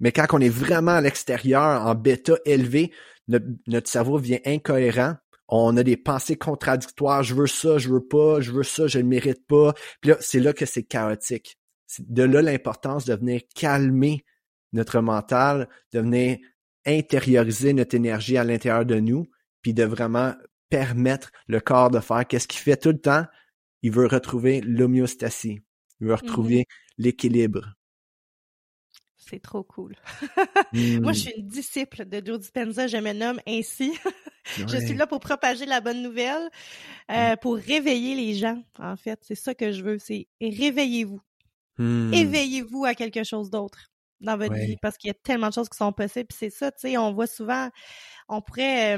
[0.00, 2.90] Mais quand on est vraiment à l'extérieur, en bêta élevé,
[3.28, 5.14] notre, cerveau devient incohérent.
[5.48, 7.22] On a des pensées contradictoires.
[7.22, 9.74] Je veux ça, je veux pas, je veux ça, je ne mérite pas.
[10.00, 11.58] Puis là, c'est là que c'est chaotique.
[11.98, 14.24] de là l'importance de venir calmer
[14.72, 16.38] notre mental, de venir
[16.86, 19.26] intérioriser notre énergie à l'intérieur de nous,
[19.62, 20.34] puis de vraiment
[20.68, 23.24] permettre le corps de faire qu'est-ce qu'il fait tout le temps.
[23.82, 25.60] Il veut retrouver l'homéostasie.
[26.00, 26.94] Il veut retrouver mm-hmm.
[26.98, 27.74] l'équilibre.
[29.16, 29.94] C'est trop cool.
[30.72, 31.14] Moi, je mm.
[31.14, 32.86] suis une disciple de Joe Dispenza.
[32.86, 33.92] Je me nomme ainsi.
[34.56, 36.48] je suis là pour propager la bonne nouvelle,
[37.10, 37.36] euh, mm.
[37.36, 39.20] pour réveiller les gens, en fait.
[39.22, 39.98] C'est ça que je veux.
[39.98, 41.20] C'est réveillez-vous.
[41.78, 42.12] Mm.
[42.12, 45.68] Éveillez-vous à quelque chose d'autre dans votre vie parce qu'il y a tellement de choses
[45.68, 46.28] qui sont possibles.
[46.30, 47.68] c'est ça, tu sais, on voit souvent,
[48.28, 48.96] on pourrait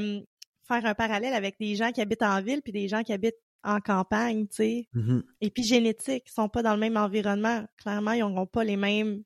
[0.66, 3.40] faire un parallèle avec des gens qui habitent en ville puis des gens qui habitent
[3.64, 4.88] en campagne, tu sais.
[4.92, 7.64] Mmh Et puis génétiques, ils sont pas dans le même environnement.
[7.76, 9.22] Clairement, ils n'auront pas les mêmes,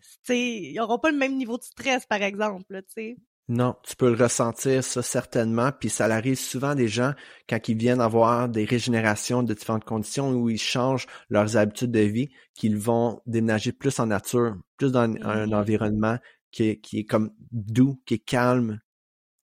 [0.00, 3.16] tu sais, ils n'auront pas le même niveau de stress, par exemple, tu sais.
[3.48, 5.70] Non, tu peux le ressentir, ça, certainement.
[5.70, 7.12] Puis ça arrive souvent des gens
[7.48, 12.00] quand ils viennent avoir des régénérations de différentes conditions où ils changent leurs habitudes de
[12.00, 16.18] vie, qu'ils vont déménager plus en nature, plus dans un, environnement
[16.50, 18.80] qui est, qui est comme doux, qui est calme.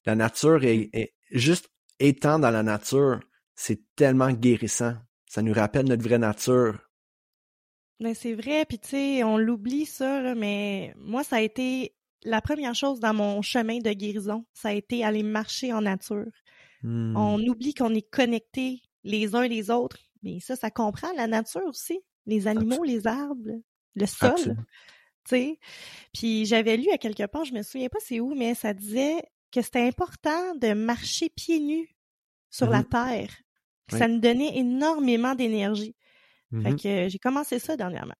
[0.06, 3.22] La nature est, est juste étant dans la nature,
[3.56, 4.96] c'est tellement guérissant.
[5.28, 6.78] Ça nous rappelle notre vraie nature.
[8.02, 11.96] Ben c'est vrai, puis tu sais, on l'oublie ça, là, mais moi, ça a été
[12.26, 16.32] la première chose dans mon chemin de guérison, ça a été aller marcher en nature.
[16.82, 17.16] Hmm.
[17.16, 21.66] On oublie qu'on est connectés les uns les autres, mais ça, ça comprend la nature
[21.66, 23.60] aussi, les animaux, les arbres,
[23.96, 24.36] le sol.
[25.26, 25.60] Tu sais.
[26.14, 29.22] Puis j'avais lu à quelque part, je me souviens pas c'est où, mais ça disait
[29.54, 31.96] que c'était important de marcher pieds nus
[32.50, 32.90] sur la mm-hmm.
[32.90, 33.36] terre.
[33.90, 35.96] Ça nous donnait énormément d'énergie.
[36.52, 36.82] Fait mm-hmm.
[36.82, 38.16] que j'ai commencé ça dernièrement.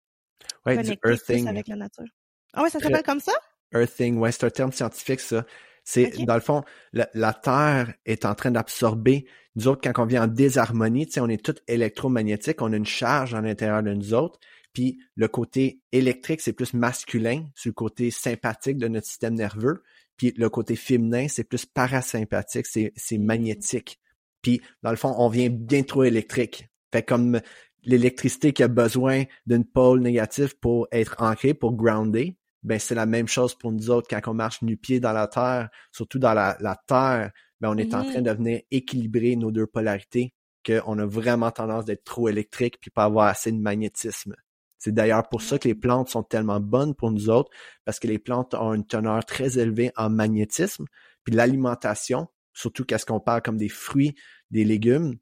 [0.66, 1.48] Ouais, du earthing.
[1.48, 2.06] avec la nature.
[2.54, 3.34] Ah ouais, ça s'appelle comme ça?
[3.74, 5.46] Earthing, ouais, c'est un terme scientifique, ça.
[5.84, 9.26] C'est, dans le fond, la, Terre est en train d'absorber.
[9.56, 12.78] Nous autres, quand on vient en désharmonie, tu sais, on est tout électromagnétique, on a
[12.78, 14.40] une charge à l'intérieur de nous autres.
[14.72, 19.84] puis le côté électrique, c'est plus masculin, sur le côté sympathique de notre système nerveux,
[20.18, 24.00] puis le côté féminin, c'est plus parasympathique, c'est, c'est magnétique.
[24.42, 26.70] Puis, dans le fond, on vient bien trop électrique.
[26.92, 27.40] Fait comme
[27.84, 33.06] l'électricité qui a besoin d'une pôle négative pour être ancrée, pour grounder, ben c'est la
[33.06, 36.58] même chose pour nous autres quand on marche nu-pied dans la terre, surtout dans la,
[36.60, 38.24] la terre, ben on est en train mm-hmm.
[38.24, 40.34] de venir équilibrer nos deux polarités,
[40.66, 44.36] qu'on a vraiment tendance d'être trop électrique puis pas avoir assez de magnétisme.
[44.84, 47.50] C'est d'ailleurs pour ça que les plantes sont tellement bonnes pour nous autres,
[47.86, 50.86] parce que les plantes ont une teneur très élevée en magnétisme,
[51.24, 54.14] puis l'alimentation, surtout qu'est-ce qu'on parle comme des fruits,
[54.52, 55.16] des légumes,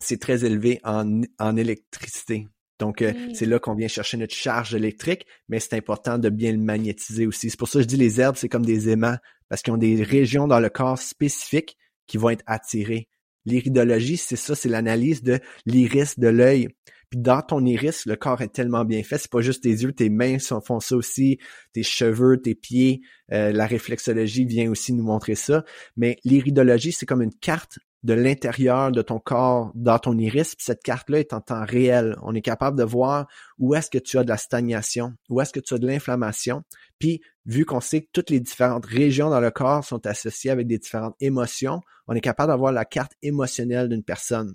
[0.00, 2.46] c'est très élevé en, en électricité.
[2.78, 6.52] Donc, euh, c'est là qu'on vient chercher notre charge électrique, mais c'est important de bien
[6.52, 7.50] le magnétiser aussi.
[7.50, 9.16] C'est pour ça que je dis les herbes, c'est comme des aimants,
[9.48, 13.08] parce qu'ils ont des régions dans le corps spécifiques qui vont être attirées.
[13.46, 16.68] L'iridologie, c'est ça, c'est l'analyse de l'iris de l'œil.
[17.10, 19.92] Puis dans ton iris, le corps est tellement bien fait, c'est pas juste tes yeux,
[19.92, 21.38] tes mains font ça aussi,
[21.72, 25.64] tes cheveux, tes pieds, euh, la réflexologie vient aussi nous montrer ça.
[25.96, 30.54] Mais l'iridologie, c'est comme une carte de l'intérieur de ton corps dans ton iris.
[30.54, 32.16] Puis cette carte-là est en temps réel.
[32.22, 33.26] On est capable de voir
[33.58, 36.62] où est-ce que tu as de la stagnation, où est-ce que tu as de l'inflammation.
[36.98, 40.66] Puis, vu qu'on sait que toutes les différentes régions dans le corps sont associées avec
[40.66, 44.54] des différentes émotions, on est capable d'avoir la carte émotionnelle d'une personne.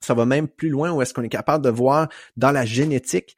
[0.00, 3.36] Ça va même plus loin où est-ce qu'on est capable de voir dans la génétique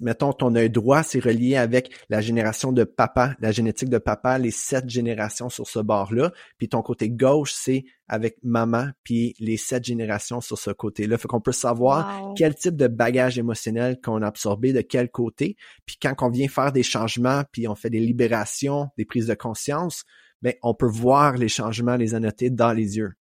[0.00, 4.38] mettons, ton œil droit, c'est relié avec la génération de papa, la génétique de papa,
[4.38, 6.32] les sept générations sur ce bord-là.
[6.58, 11.18] Puis ton côté gauche, c'est avec maman, puis les sept générations sur ce côté-là.
[11.18, 15.56] Fait qu'on peut savoir quel type de bagage émotionnel qu'on a absorbé de quel côté.
[15.86, 19.34] Puis quand on vient faire des changements, puis on fait des libérations, des prises de
[19.34, 20.04] conscience,
[20.42, 23.14] ben on peut voir les changements, les annoter dans les yeux.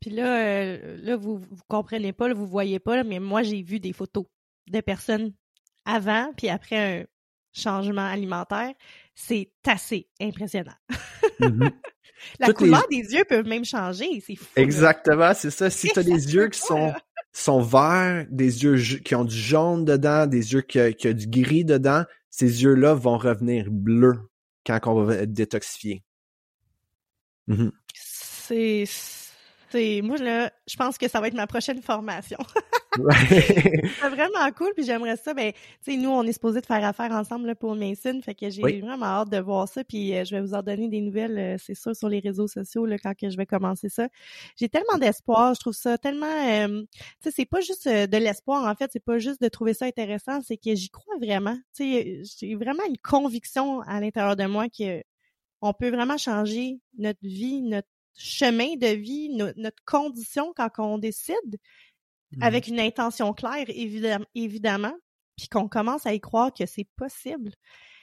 [0.00, 3.80] Puis là, euh, là vous, vous comprenez pas, vous voyez pas, mais moi j'ai vu
[3.80, 4.26] des photos
[4.68, 5.32] de personnes
[5.86, 7.04] avant puis après un
[7.52, 8.72] changement alimentaire,
[9.14, 10.76] c'est assez impressionnant.
[11.40, 11.70] Mm-hmm.
[12.40, 14.46] La couleur des yeux peut même changer, c'est fou.
[14.56, 15.70] Exactement, c'est ça.
[15.70, 16.92] Si tu as des yeux qui sont
[17.32, 21.26] sont verts, des yeux qui ont du jaune dedans, des yeux qui, qui ont du
[21.26, 24.18] gris dedans, ces yeux-là vont revenir bleus
[24.66, 26.02] quand on va être détoxifié.
[27.48, 27.70] Mm-hmm.
[27.94, 28.84] C'est
[29.70, 32.38] c'est moi là, je pense que ça va être ma prochaine formation.
[33.28, 35.34] c'est vraiment cool, puis j'aimerais ça.
[35.34, 38.34] Ben, tu sais, nous, on est supposé de faire affaire ensemble là, pour Mason, fait
[38.34, 39.84] que j'ai vraiment hâte de voir ça.
[39.84, 42.48] Puis euh, je vais vous en donner des nouvelles, euh, c'est sûr, sur les réseaux
[42.48, 44.08] sociaux là, quand que je vais commencer ça.
[44.56, 46.26] J'ai tellement d'espoir, je trouve ça tellement.
[46.26, 49.74] Euh, tu sais, c'est pas juste de l'espoir en fait, c'est pas juste de trouver
[49.74, 51.56] ça intéressant, c'est que j'y crois vraiment.
[51.76, 55.02] Tu sais, j'ai vraiment une conviction à l'intérieur de moi que
[55.62, 61.58] on peut vraiment changer notre vie, notre chemin de vie, notre condition quand on décide
[62.32, 64.96] Mmh avec une intention claire, évidemment, évidemment
[65.36, 67.52] puis qu'on commence à y croire que c'est possible.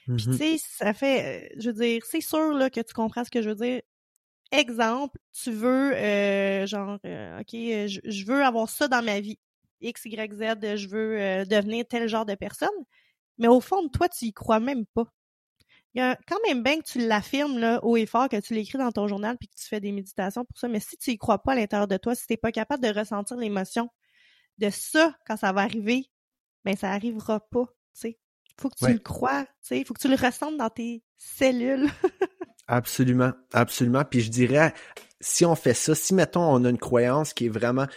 [0.08, 2.94] Mmh puis tu sais, ça fait, euh, je veux dire, c'est sûr là que tu
[2.94, 3.82] comprends ce que je veux dire.
[4.52, 9.40] Exemple, tu veux, euh, genre, euh, ok, je, je, veux avoir ça dans ma vie,
[9.82, 12.70] X, Y, Z, je veux devenir tel genre de personne,
[13.40, 15.08] mais au fond de toi, tu y crois même pas.
[15.96, 18.54] Il y a quand même bien que tu l'affirmes là haut et fort, que tu
[18.54, 21.12] l'écris dans ton journal puis que tu fais des méditations pour ça, mais si tu
[21.12, 23.90] y crois pas à l'intérieur de toi, si t'es pas capable de ressentir l'émotion,
[24.58, 26.06] de ça, quand ça va arriver,
[26.66, 28.20] ben ça arrivera pas, tu sais.
[28.60, 31.90] Faut que tu le crois, tu sais, faut que tu le ressentes dans tes cellules.
[32.68, 34.04] absolument, absolument.
[34.06, 34.74] Puis je dirais,
[35.20, 37.88] si on fait ça, si mettons on a une croyance qui est vraiment,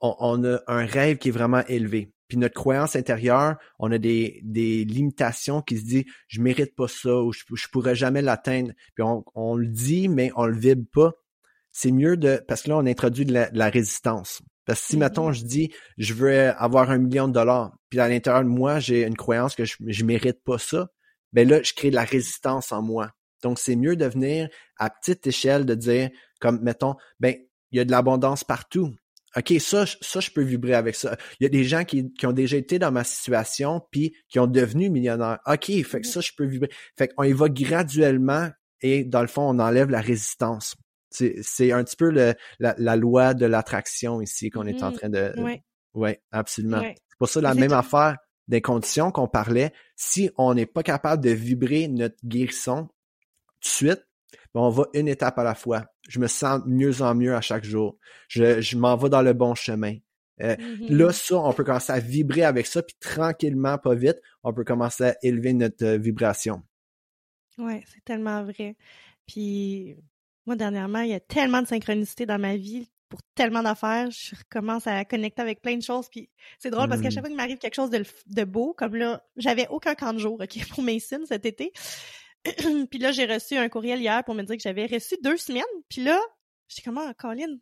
[0.00, 4.40] on, a un rêve qui est vraiment élevé, puis notre croyance intérieure, on a des,
[4.44, 8.72] des limitations qui se dit je mérite pas ça ou je, je pourrais jamais l'atteindre.
[8.94, 11.12] Puis on, on, le dit mais on le vibre pas.
[11.72, 14.42] C'est mieux de parce que là on introduit de la résistance.
[14.68, 18.06] Parce que si, mettons, je dis, je veux avoir un million de dollars, puis à
[18.06, 20.88] l'intérieur de moi, j'ai une croyance que je, je mérite pas ça,
[21.32, 23.10] ben là, je crée de la résistance en moi.
[23.42, 27.34] Donc, c'est mieux de venir à petite échelle de dire, comme, mettons, ben,
[27.70, 28.94] il y a de l'abondance partout.
[29.38, 31.16] OK, ça, ça, je peux vibrer avec ça.
[31.38, 34.38] Il y a des gens qui, qui ont déjà été dans ma situation, puis qui
[34.38, 35.38] ont devenu millionnaires.
[35.46, 36.70] OK, fait que ça, je peux vibrer.
[36.96, 38.50] Fait qu'on y va graduellement
[38.80, 40.76] et, dans le fond, on enlève la résistance.
[41.10, 44.94] C'est un petit peu le, la, loi de l'attraction ici qu'on est en mmh.
[44.94, 45.32] train de.
[45.38, 45.62] Oui,
[45.94, 46.82] ouais, absolument.
[46.82, 49.72] C'est pour ça la même affaire des conditions qu'on parlait.
[49.96, 54.07] Si on n'est pas capable de vibrer notre guérison tout de suite,
[54.54, 55.84] ben on va une étape à la fois.
[56.08, 57.98] Je me sens mieux en mieux à chaque jour.
[58.28, 59.96] Je, je m'en vais dans le bon chemin.
[60.40, 64.20] Euh, mmh là, ça, on peut commencer à vibrer avec ça, puis tranquillement, pas vite,
[64.44, 66.62] on peut commencer à élever notre euh, vibration.
[67.58, 68.76] Ouais, c'est tellement vrai.
[69.26, 69.96] Puis
[70.46, 72.88] moi, dernièrement, il y a tellement de synchronicité dans ma vie.
[73.08, 74.10] pour tellement d'affaires.
[74.10, 76.08] Je recommence à connecter avec plein de choses.
[76.10, 76.28] Puis
[76.58, 77.20] c'est drôle parce qu'à chaque mm.
[77.20, 80.38] fois qu'il m'arrive quelque chose de, de, beau, comme là, j'avais aucun camp de jour
[80.40, 81.72] ok, pour Mason cet été.
[82.90, 85.64] puis là, j'ai reçu un courriel hier pour me dire que j'avais reçu deux semaines.
[85.88, 86.20] Puis là,
[86.68, 87.58] j'étais comme, ah, Colin,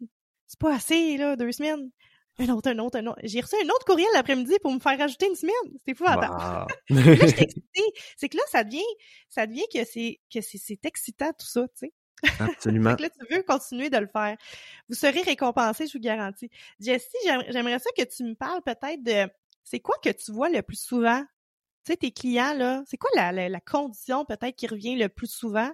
[0.46, 1.90] c'est pas assez, là, deux semaines.
[2.38, 3.20] Un autre, un autre, un autre.
[3.22, 5.54] J'ai reçu un autre courriel l'après-midi pour me faire rajouter une semaine.
[5.78, 6.66] C'était fou wow.
[8.16, 8.82] C'est que là, ça devient,
[9.30, 11.92] ça devient que c'est, que c'est excitant tout ça, tu sais.
[12.38, 12.96] Absolument.
[12.98, 14.36] là, tu veux continuer de le faire.
[14.88, 16.50] Vous serez récompensé, je vous garantis.
[16.78, 17.16] Jessie,
[17.48, 19.30] j'aimerais ça que tu me parles peut-être de
[19.64, 21.24] c'est quoi que tu vois le plus souvent?
[21.86, 25.30] Tu sais, tes clients, là, c'est quoi la, la, condition peut-être qui revient le plus
[25.30, 25.70] souvent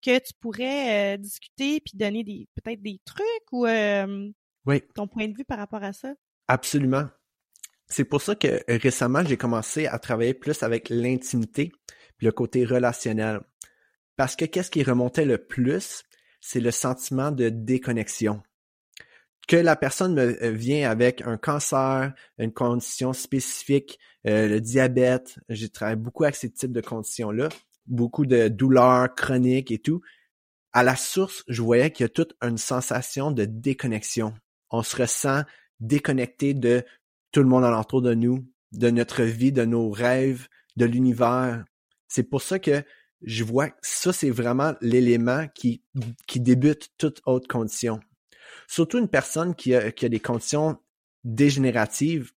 [0.00, 4.30] que tu pourrais euh, discuter puis donner des peut-être des trucs ou euh,
[4.66, 4.82] oui.
[4.94, 6.14] ton point de vue par rapport à ça?
[6.46, 7.08] Absolument.
[7.88, 11.72] C'est pour ça que récemment, j'ai commencé à travailler plus avec l'intimité
[12.18, 13.40] puis le côté relationnel.
[14.14, 16.04] Parce que qu'est-ce qui remontait le plus,
[16.40, 18.42] c'est le sentiment de déconnexion.
[19.48, 25.38] Que la personne me euh, vient avec un cancer, une condition spécifique, euh, le diabète,
[25.48, 27.48] j'ai travaillé beaucoup avec ces types de conditions-là,
[27.86, 30.02] beaucoup de douleurs chroniques et tout.
[30.72, 34.34] À la source, je voyais qu'il y a toute une sensation de déconnexion.
[34.70, 35.42] On se ressent
[35.80, 36.84] déconnecté de
[37.32, 41.64] tout le monde alentour de nous, de notre vie, de nos rêves, de l'univers.
[42.06, 42.84] C'est pour ça que
[43.22, 45.82] je vois que ça, c'est vraiment l'élément qui,
[46.26, 48.00] qui débute toute autre condition.
[48.68, 50.78] Surtout une personne qui a, qui a des conditions
[51.24, 52.30] dégénératives,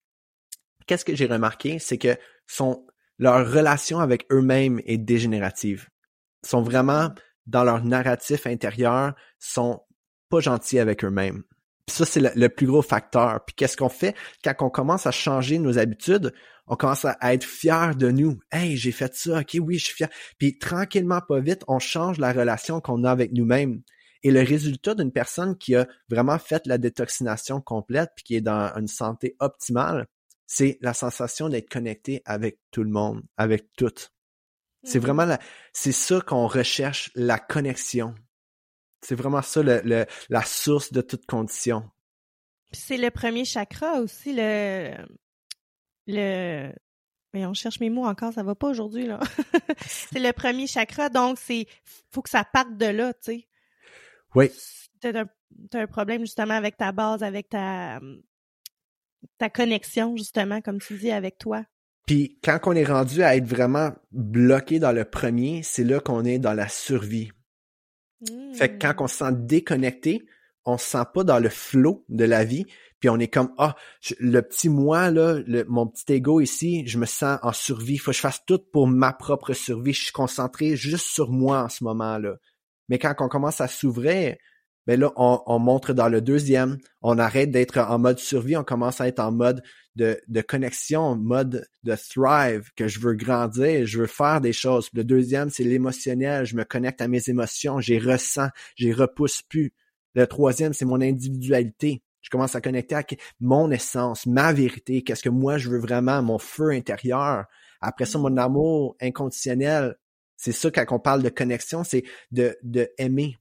[0.86, 2.16] qu'est-ce que j'ai remarqué, c'est que
[2.46, 2.86] son,
[3.18, 5.88] leur relation avec eux-mêmes est dégénérative.
[6.44, 7.10] Ils sont vraiment
[7.46, 9.82] dans leur narratif intérieur, sont
[10.30, 11.42] pas gentils avec eux-mêmes.
[11.88, 13.44] ça, c'est le, le, plus gros facteur.
[13.44, 14.16] Puis qu'est-ce qu'on fait?
[14.42, 16.32] Quand on commence à changer nos habitudes?
[16.70, 18.38] on commence à être fier de nous.
[18.52, 19.40] Hey, j'ai fait ça.
[19.40, 20.08] OK, oui, je suis fier.
[20.38, 23.82] Puis tranquillement, pas vite, on change la relation qu'on a avec nous-mêmes.
[24.22, 28.40] Et le résultat d'une personne qui a vraiment fait la détoxination complète puis qui est
[28.40, 30.06] dans une santé optimale,
[30.46, 33.92] c'est la sensation d'être connecté avec tout le monde, avec tout.
[34.82, 35.38] C'est vraiment la,
[35.72, 38.14] c'est ça qu'on recherche, la connexion.
[39.02, 41.88] C'est vraiment ça le, la source de toute condition.
[42.72, 44.94] C'est le premier chakra aussi, le,
[46.06, 46.72] le
[47.32, 49.20] mais on cherche mes mots encore, ça va pas aujourd'hui là.
[49.86, 51.66] c'est le premier chakra, donc c'est
[52.10, 53.48] faut que ça parte de là, tu sais.
[54.34, 54.50] Oui.
[55.00, 55.26] T'as un,
[55.72, 58.00] un problème justement avec ta base, avec ta
[59.38, 61.64] ta connexion justement, comme tu dis, avec toi.
[62.06, 66.24] Puis quand on est rendu à être vraiment bloqué dans le premier, c'est là qu'on
[66.24, 67.30] est dans la survie.
[68.54, 70.26] Fait que quand on se sent déconnecté,
[70.66, 72.66] on se sent pas dans le flot de la vie,
[72.98, 73.76] puis on est comme ah
[74.18, 78.16] le petit moi là, mon petit ego ici, je me sens en survie, faut que
[78.16, 81.82] je fasse tout pour ma propre survie, je suis concentré juste sur moi en ce
[81.84, 82.36] moment-là.
[82.90, 84.36] Mais quand on commence à s'ouvrir,
[84.86, 88.64] ben là on, on, montre dans le deuxième, on arrête d'être en mode survie, on
[88.64, 89.62] commence à être en mode
[89.96, 94.88] de, de connexion, mode de thrive, que je veux grandir, je veux faire des choses.
[94.92, 99.72] Le deuxième, c'est l'émotionnel, je me connecte à mes émotions, j'ai ressens, j'ai repousse plus.
[100.14, 102.02] Le troisième, c'est mon individualité.
[102.22, 103.04] Je commence à connecter à
[103.40, 107.44] mon essence, ma vérité, qu'est-ce que moi je veux vraiment, mon feu intérieur.
[107.80, 109.96] Après ça, mon amour inconditionnel.
[110.40, 113.36] C'est ça quand on parle de connexion, c'est de, de aimer,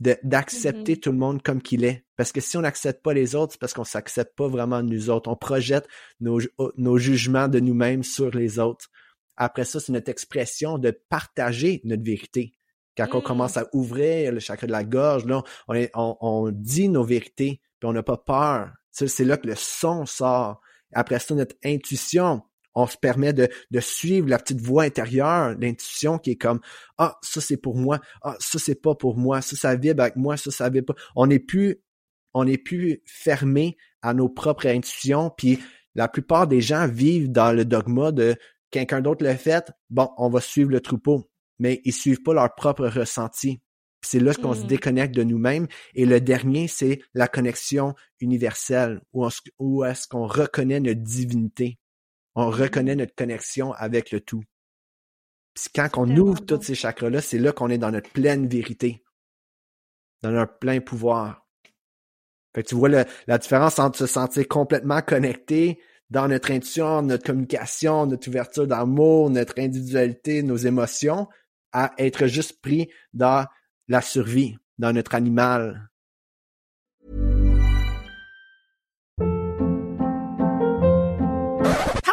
[0.00, 1.00] de d'accepter mm-hmm.
[1.00, 2.04] tout le monde comme qu'il est.
[2.16, 5.10] Parce que si on n'accepte pas les autres, c'est parce qu'on s'accepte pas vraiment nous
[5.10, 5.30] autres.
[5.30, 5.86] On projette
[6.18, 6.40] nos,
[6.76, 8.88] nos jugements de nous-mêmes sur les autres.
[9.36, 12.56] Après ça, c'est notre expression de partager notre vérité.
[12.96, 13.60] Quand on commence mm.
[13.60, 17.88] à ouvrir le chakra de la gorge, là, on, on, on dit nos vérités, puis
[17.88, 18.72] on n'a pas peur.
[18.90, 20.60] C'est là que le son sort.
[20.92, 22.42] Après ça, notre intuition,
[22.74, 26.60] on se permet de, de suivre la petite voix intérieure d'intuition qui est comme
[26.98, 28.00] ah ça c'est pour moi.
[28.22, 29.42] Ah ça c'est pas pour moi.
[29.42, 30.36] Ça ça vibre avec moi.
[30.36, 31.82] Ça ça vibre pas on n'est plus
[32.34, 35.30] on n'est plus fermé à nos propres intuitions.
[35.36, 35.58] Puis
[35.94, 38.36] la plupart des gens vivent dans le dogma de
[38.70, 39.70] quelqu'un d'autre le fait.
[39.90, 43.60] Bon on va suivre le troupeau mais ils suivent pas leur propre ressenti.
[44.02, 44.66] C'est là qu'on se mmh.
[44.66, 45.68] déconnecte de nous-mêmes.
[45.94, 51.78] Et le dernier, c'est la connexion universelle, où, où est-ce qu'on reconnaît notre divinité.
[52.34, 54.42] On reconnaît notre connexion avec le tout.
[55.54, 59.02] Puis quand on ouvre tous ces chakras-là, c'est là qu'on est dans notre pleine vérité,
[60.22, 61.46] dans notre plein pouvoir.
[62.54, 67.24] Fait que tu vois la différence entre se sentir complètement connecté dans notre intuition, notre
[67.24, 71.28] communication, notre ouverture d'amour, notre individualité, nos émotions,
[71.72, 73.46] à être juste pris dans
[73.86, 75.89] la survie dans notre animal.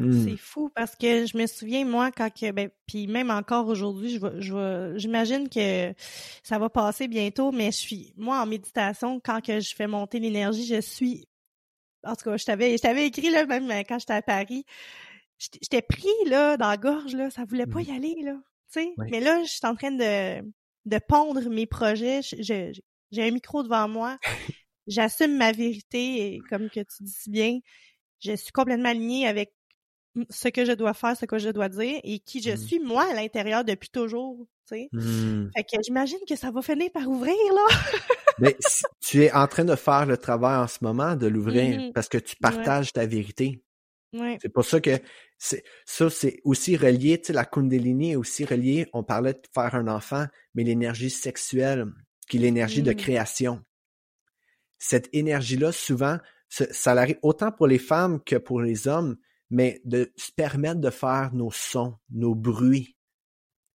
[0.00, 0.24] Hmm.
[0.24, 4.10] C'est fou parce que je me souviens, moi, quand que, ben, puis même encore aujourd'hui,
[4.10, 5.92] je vais, je j'imagine que
[6.42, 10.18] ça va passer bientôt, mais je suis, moi, en méditation, quand que je fais monter
[10.18, 11.26] l'énergie, je suis,
[12.04, 14.64] en tout cas, je t'avais, je t'avais écrit, là, même quand j'étais à Paris,
[15.38, 18.34] j'étais pris, là, dans la gorge, là, ça voulait pas y aller, là,
[18.72, 18.92] tu sais.
[18.98, 19.06] Oui.
[19.10, 20.42] Mais là, je suis en train de,
[20.86, 22.80] de pondre mes projets, Je- je-
[23.12, 24.18] j'ai un micro devant moi,
[24.86, 27.58] j'assume ma vérité, et comme que tu dis si bien,
[28.22, 29.52] je suis complètement alignée avec
[30.28, 32.56] ce que je dois faire, ce que je dois dire et qui je Mhm.
[32.56, 34.38] suis moi à l'intérieur depuis toujours,
[34.68, 34.88] tu sais.
[34.92, 35.48] Hmm.
[35.56, 37.76] Fait que j'imagine que ça va finir par ouvrir là.
[38.38, 41.78] Mais si- tu es en train de faire le travail en ce moment de l'ouvrir
[41.80, 41.92] Mhm.
[41.92, 43.62] parce que tu partages ta vérité.
[44.12, 44.38] Ouais.
[44.42, 44.98] C'est pour ça que
[45.38, 48.88] c'est ça, c'est aussi relié, tu sais, la Kundalini est aussi reliée.
[48.92, 51.86] On parlait de faire un enfant, mais l'énergie sexuelle,
[52.28, 53.62] qui est l'énergie de création.
[54.78, 59.16] Cette énergie-là, souvent, ça, ça arrive autant pour les femmes que pour les hommes,
[59.50, 62.96] mais de se permettre de faire nos sons, nos bruits.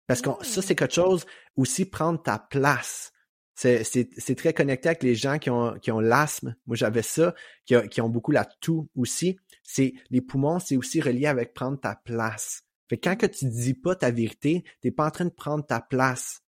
[0.08, 3.12] Parce que ça, c'est quelque chose aussi prendre ta place.
[3.56, 6.56] C'est, c'est, c'est très connecté avec les gens qui ont, qui ont l'asthme.
[6.68, 7.34] Moi, j'avais ça,
[7.66, 9.38] qui, a- qui ont beaucoup la toux aussi.
[9.64, 12.64] C'est, les poumons, c'est aussi relié avec prendre ta place.
[12.90, 15.66] Fait que quand que tu dis pas ta vérité, t'es pas en train de prendre
[15.66, 16.42] ta place.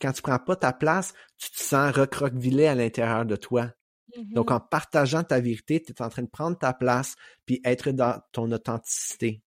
[0.00, 3.72] Quand tu prends pas ta place, tu te sens recroquevillé à l'intérieur de toi.
[4.16, 4.32] Mhm.
[4.34, 7.14] Donc, en partageant ta vérité, tu es en train de prendre ta place
[7.46, 9.42] puis être dans ton authenticité.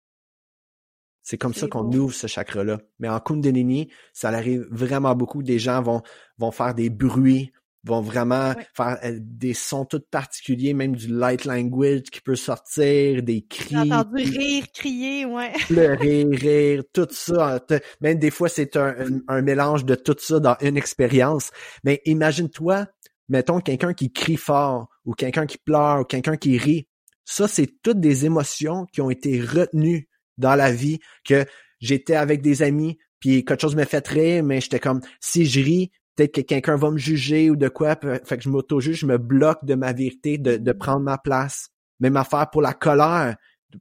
[1.23, 2.79] C'est comme ça qu'on ouvre ce chakra-là.
[2.99, 5.43] Mais en Kundalini, ça arrive vraiment beaucoup.
[5.43, 6.03] Des gens vont,
[6.37, 7.51] vont faire des bruits,
[7.83, 8.67] vont vraiment Ouais.
[8.75, 13.47] faire euh, des sons tout particuliers, même du light language qui peut sortir, des J'ai
[13.49, 15.53] cris, entendu rire, crier, ouais.
[15.69, 17.59] pleurer, rire, tout ça.
[18.03, 21.51] Même des fois, c'est un, un, un mélange de tout ça dans une expérience.
[21.85, 22.87] Mais imagine-toi,
[23.29, 26.89] mettons quelqu'un qui crie fort, ou quelqu'un qui pleure, ou quelqu'un qui rit.
[27.25, 31.47] Ça, c'est toutes des émotions qui ont été retenues dans la vie, que
[31.81, 35.61] j'étais avec des amis, puis quelque chose me fait rire, mais j'étais comme, si je
[35.61, 39.07] ris, peut-être que quelqu'un va me juger ou de quoi, fait que je m'auto-juge, je
[39.07, 41.71] me bloque de ma vérité, de, de prendre ma place.
[42.01, 43.37] Même affaire pour la colère.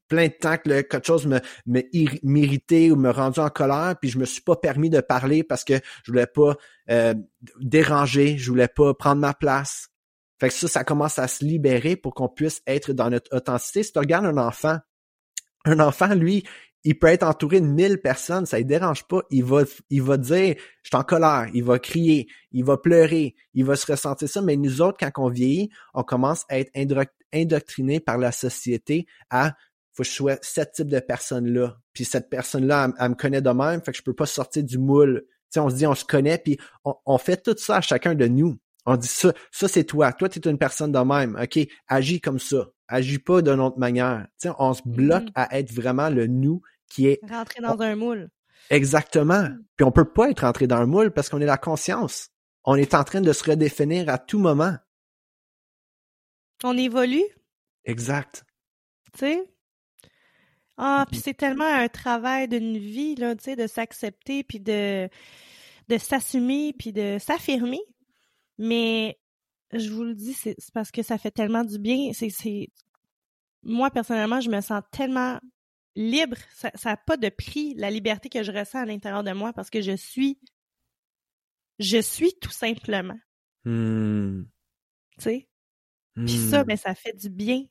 [0.07, 3.95] Plein de temps que quelque chose me, me irri- m'irritait ou me rendu en colère,
[3.99, 6.55] puis je me suis pas permis de parler parce que je voulais pas
[6.89, 7.13] euh,
[7.59, 9.89] déranger, je voulais pas prendre ma place.
[10.39, 13.83] Fait que ça, ça commence à se libérer pour qu'on puisse être dans notre authenticité.
[13.83, 14.77] Si tu regardes un enfant,
[15.65, 16.43] un enfant, lui,
[16.83, 19.21] il peut être entouré de mille personnes, ça ne dérange pas.
[19.29, 23.35] Il va, il va dire, je suis en colère, il va crier, il va pleurer,
[23.53, 24.41] il va se ressentir ça.
[24.41, 26.71] Mais nous autres, quand on vieillit, on commence à être
[27.31, 29.55] indoctrinés par la société à
[29.93, 31.77] faut que je sois ce type de personne-là.
[31.93, 34.63] Puis cette personne-là, elle, elle me connaît de même, fait que je peux pas sortir
[34.63, 35.23] du moule.
[35.27, 37.81] Tu sais, on se dit, on se connaît, puis on, on fait tout ça à
[37.81, 38.57] chacun de nous.
[38.85, 40.11] On dit ça, ça c'est toi.
[40.13, 41.39] Toi, tu es une personne de même.
[41.41, 42.69] OK, agis comme ça.
[42.87, 44.27] Agis pas d'une autre manière.
[44.41, 45.31] Tu sais, on se bloque Mhm.
[45.35, 48.29] à être vraiment le nous qui est Rentrer dans un moule.
[48.69, 49.47] exactement.
[49.77, 52.29] Puis on peut pas être rentré dans le moule parce qu'on est la conscience.
[52.65, 54.75] On est en train de se redéfinir à tout moment.
[56.63, 57.23] On évolue,
[57.85, 58.45] Exact.
[59.13, 59.53] tu sais?
[60.78, 65.07] Ah, puis c'est tellement un travail d'une vie, là, tu sais, de s'accepter, puis de,
[65.89, 67.82] de s'assumer, puis de s'affirmer.
[68.57, 69.19] Mais
[69.71, 72.11] je vous le dis, c'est parce que ça fait tellement du bien.
[72.13, 72.69] C'est, c'est,
[73.61, 75.39] moi, personnellement, je me sens tellement
[75.95, 76.38] libre.
[76.53, 79.69] Ça n'a pas de prix, la liberté que je ressens à l'intérieur de moi, parce
[79.69, 80.39] que je suis,
[81.80, 83.17] je suis tout simplement,
[83.65, 84.43] Hmm.
[85.17, 85.47] tu sais?
[86.15, 86.67] Puis ça, Hmm.
[86.67, 87.63] ben, ça fait du bien.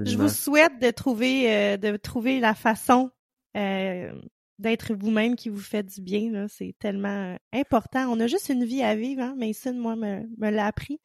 [0.00, 3.10] Je vous souhaite de trouver euh, de trouver la façon
[3.56, 4.12] euh,
[4.58, 6.30] d'être vous-même qui vous fait du bien.
[6.30, 6.46] Là.
[6.48, 8.08] C'est tellement euh, important.
[8.10, 9.34] On a juste une vie à vivre, hein?
[9.38, 11.00] Mason, moi, me, me l'a appris.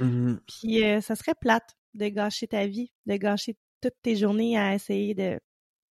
[0.00, 0.40] Mhm.
[0.46, 4.74] Puis euh, ça serait plate de gâcher ta vie, de gâcher toutes tes journées à
[4.74, 5.38] essayer de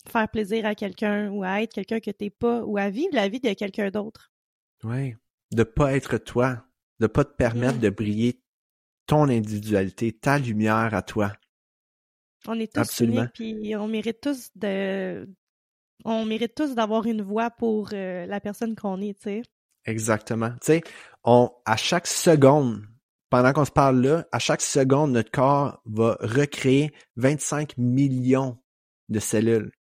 [0.10, 3.28] faire plaisir à quelqu'un ou à être quelqu'un que t'es pas ou à vivre la
[3.28, 4.32] vie de quelqu'un d'autre.
[4.84, 5.16] Oui.
[5.52, 6.64] De pas être toi.
[7.00, 7.82] De pas te permettre Mm.
[7.82, 8.42] de briller
[9.10, 11.34] ton individualité, ta lumière à toi.
[12.48, 13.22] On est tous Absolument.
[13.22, 15.28] uniques, puis on mérite tous de,
[16.06, 19.42] on mérite tous d'avoir une voix pour euh, la personne qu'on est, tu sais.
[19.86, 20.52] Exactement.
[20.52, 20.82] Tu sais,
[21.24, 22.86] on, à chaque seconde,
[23.32, 28.60] pendant qu'on se parle là, à chaque seconde, notre corps va recréer 25 millions
[29.10, 29.72] de cellules.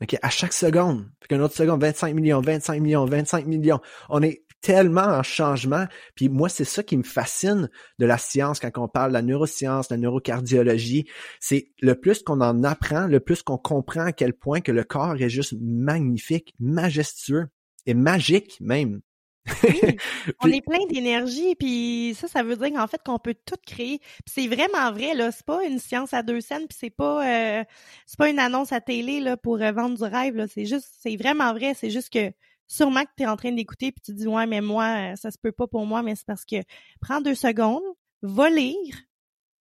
[0.00, 0.16] OK?
[0.22, 1.08] À chaque seconde.
[1.18, 3.80] Puis qu'une autre seconde, 25 millions, 25 millions, 25 millions.
[4.08, 5.84] On est tellement en changement.
[6.14, 9.22] Puis moi, c'est ça qui me fascine de la science quand on parle de la
[9.22, 11.06] neuroscience, de la neurocardiologie.
[11.38, 14.82] C'est le plus qu'on en apprend, le plus qu'on comprend à quel point que le
[14.82, 17.48] corps est juste magnifique, majestueux
[17.84, 19.02] et magique même.
[20.40, 23.98] On est plein d'énergie, puis ça, ça veut dire qu'en fait qu'on peut tout créer.
[23.98, 27.28] Puis c'est vraiment vrai là, c'est pas une science à deux scènes, puis c'est pas
[27.28, 27.64] euh,
[28.06, 30.46] c'est pas une annonce à télé là pour euh, vendre du rêve là.
[30.48, 31.74] C'est juste, c'est vraiment vrai.
[31.74, 32.32] C'est juste que
[32.66, 35.38] sûrement que t'es en train d'écouter puis tu dis ouais mais moi euh, ça se
[35.38, 36.56] peut pas pour moi, mais c'est parce que
[37.00, 37.82] prends deux secondes,
[38.22, 38.96] va lire,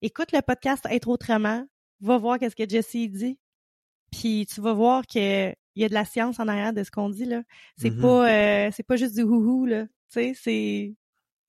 [0.02, 1.66] écoute le podcast Être autrement,
[2.02, 3.38] va voir qu'est-ce que Jessie dit,
[4.12, 6.92] puis tu vas voir que il y a de la science en arrière de ce
[6.92, 7.42] qu'on dit là.
[7.78, 8.02] C'est Mhm.
[8.02, 9.86] pas euh, c'est pas juste du houhou là.
[9.86, 10.96] Tu sais, c'est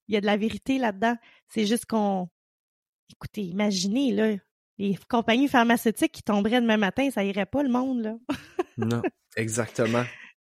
[0.08, 1.16] il y a de la vérité là-dedans.
[1.48, 2.28] C'est juste qu'on
[3.10, 4.34] écoutez, imaginez là
[4.78, 8.16] les compagnies pharmaceutiques qui tomberaient demain matin, ça irait pas le monde là.
[8.78, 9.02] Non,
[9.36, 10.04] exactement.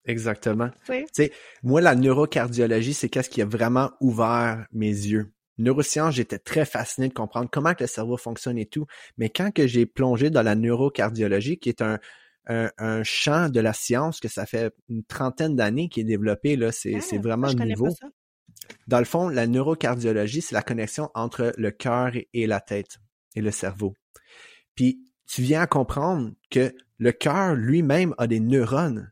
[0.06, 0.70] Exactement.
[1.12, 1.32] Sais,
[1.62, 5.32] moi, la neurocardiologie, c'est qu'est-ce qui a vraiment ouvert mes yeux.
[5.58, 8.86] Neurosciences, j'étais très fasciné de comprendre comment que le cerveau fonctionne et tout.
[9.16, 11.98] Mais quand que j'ai plongé dans la neurocardiologie, qui est un,
[12.46, 16.56] un, un champ de la science que ça fait une trentaine d'années qui est développé,
[16.56, 17.88] là, c'est Ah, vraiment nouveau.
[18.86, 22.98] Dans le fond, la neurocardiologie, c'est la connexion entre le cœur et la tête
[23.34, 23.94] et le cerveau.
[24.74, 29.10] Puis tu viens à comprendre que le cœur lui-même a des neurones,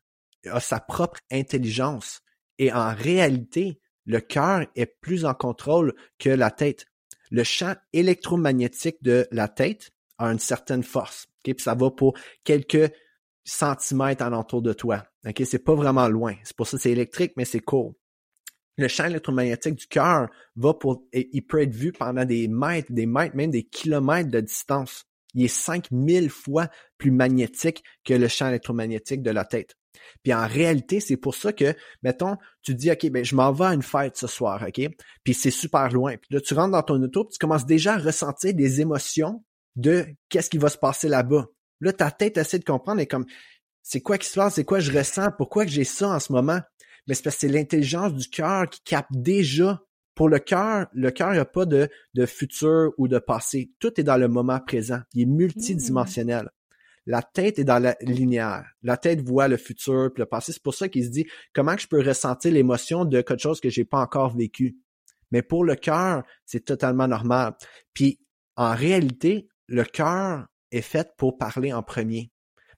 [0.51, 2.20] a sa propre intelligence.
[2.59, 6.86] Et en réalité, le cœur est plus en contrôle que la tête.
[7.30, 11.26] Le champ électromagnétique de la tête a une certaine force.
[11.45, 11.55] ok?
[11.55, 12.92] Puis ça va pour quelques
[13.45, 15.05] centimètres alentour de toi.
[15.26, 16.34] Ok, C'est pas vraiment loin.
[16.45, 17.95] C'est pour ça que c'est électrique, mais c'est court
[18.76, 23.07] le champ électromagnétique du cœur va pour, il peut être vu pendant des mètres, des
[23.07, 25.05] mètres, même des kilomètres de distance.
[25.34, 26.68] Il est 5000 fois
[26.99, 29.76] plus magnétique que le champ électromagnétique de la tête.
[30.22, 33.66] Puis en réalité, c'est pour ça que, mettons, tu dis, OK, ben, je m'en vais
[33.66, 34.88] à une fête ce soir, OK?
[35.22, 36.16] Puis c'est super loin.
[36.16, 39.45] Puis là, tu rentres dans ton auto, puis tu commences déjà à ressentir des émotions
[39.76, 41.47] de qu'est-ce qui va se passer là-bas.
[41.80, 43.26] Là, ta tête essaie de comprendre et comme,
[43.82, 44.55] c'est quoi qui se passe?
[44.55, 45.30] C'est quoi je ressens?
[45.36, 46.61] Pourquoi que j'ai ça en ce moment?
[47.07, 49.80] mais c'est parce que c'est l'intelligence du cœur qui capte déjà.
[50.14, 53.72] Pour le cœur, le cœur n'a pas de, de futur ou de passé.
[53.80, 55.01] Tout est dans le moment présent.
[55.12, 56.51] Il est multidimensionnel.
[57.07, 58.64] La tête est dans la linéaire.
[58.82, 60.52] La tête voit le futur puis le passé.
[60.52, 63.68] C'est pour ça qu'il se dit comment je peux ressentir l'émotion de quelque chose que
[63.68, 64.76] j'ai pas encore vécu?
[65.30, 67.55] Mais pour le cœur, c'est totalement normal.
[67.92, 68.20] Puis
[68.57, 72.30] en réalité, le cœur est fait pour parler en premier.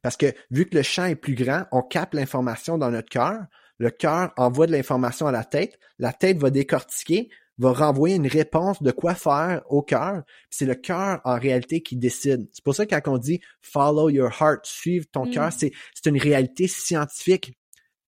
[0.03, 3.39] Parce que vu que le champ est plus grand, on capte l'information dans notre cœur.
[3.79, 5.79] Le cœur envoie de l'information à la tête.
[5.99, 7.29] La tête va décortiquer,
[7.59, 10.23] va renvoyer une réponse de quoi faire au cœur.
[10.51, 12.49] C'est le cœur en réalité qui décide.
[12.53, 15.31] C'est pour ça que quand on dit follow your heart, suivre ton Mm.
[15.31, 17.57] cœur, c'est c'est une réalité scientifique.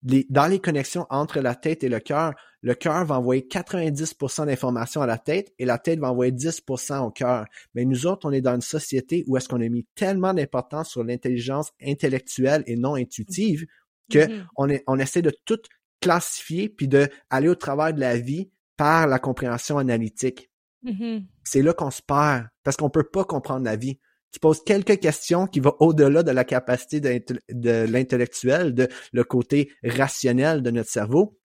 [0.02, 2.32] Les- dans les connexions entre la tête et le cœur,
[2.62, 7.04] le cœur va envoyer 90% d'informations à la tête et la tête va envoyer 10%
[7.06, 7.44] au cœur.
[7.74, 10.90] Mais nous autres, on est dans une société où est-ce qu'on a mis tellement d'importance
[10.90, 13.66] sur l'intelligence intellectuelle et non intuitive
[14.12, 14.46] que Mhm.
[14.56, 15.58] on, est, on essaie de tout
[16.00, 20.50] classifier puis de aller au travers de la vie par la compréhension analytique.
[20.82, 21.26] Mhm.
[21.44, 23.98] C'est là qu'on se perd parce qu'on peut pas comprendre la vie.
[24.32, 29.72] Tu poses quelques questions qui vont au-delà de la capacité de l'intellectuel, de le côté
[29.82, 31.38] rationnel de notre cerveau,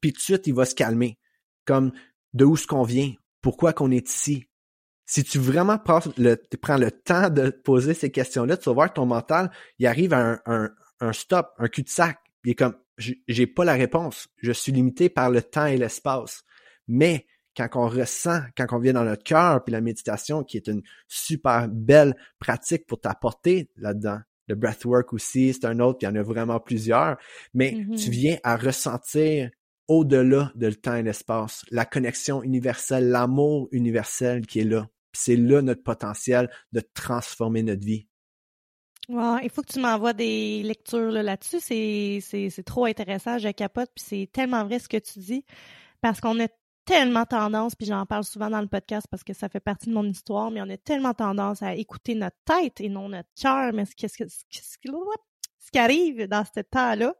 [0.00, 1.18] puis tout de suite il va se calmer.
[1.64, 1.92] Comme
[2.34, 3.12] de où ce qu'on vient,
[3.42, 4.48] pourquoi qu'on est ici?
[5.04, 8.88] Si tu vraiment prends le, prends le temps de poser ces questions-là, tu vas voir
[8.88, 12.18] que ton mental, il arrive à un, un, un stop, un cul-de-sac.
[12.44, 14.28] Il est comme, j'ai pas la réponse.
[14.38, 16.42] Je suis limité par le temps et l'espace.
[16.88, 17.26] Mais
[17.56, 20.82] quand on ressent, quand on vient dans notre cœur, puis la méditation, qui est une
[21.08, 24.18] super belle pratique pour t'apporter là-dedans.
[24.48, 27.16] Le breathwork aussi, c'est un autre, puis il y en a vraiment plusieurs.
[27.52, 29.50] Mais tu viens à ressentir
[29.88, 34.88] au-delà de le temps et l'espace, la connexion universelle, l'amour universel qui est là.
[35.10, 38.06] Puis c'est là notre potentiel de transformer notre vie.
[39.08, 41.60] Ouais, il faut que tu m'envoies des lectures là, là-dessus.
[41.60, 45.44] C'est trop intéressant, je capote, puis c'est tellement vrai ce que tu dis.
[46.00, 46.48] Parce qu'on a
[46.86, 49.94] tellement tendance, puis j'en parle souvent dans le podcast parce que ça fait partie de
[49.94, 53.72] mon histoire, mais on a tellement tendance à écouter notre tête et non notre cœur.
[53.74, 54.24] Mais ce ce
[55.66, 57.14] ce qui arrive dans ce temps-là,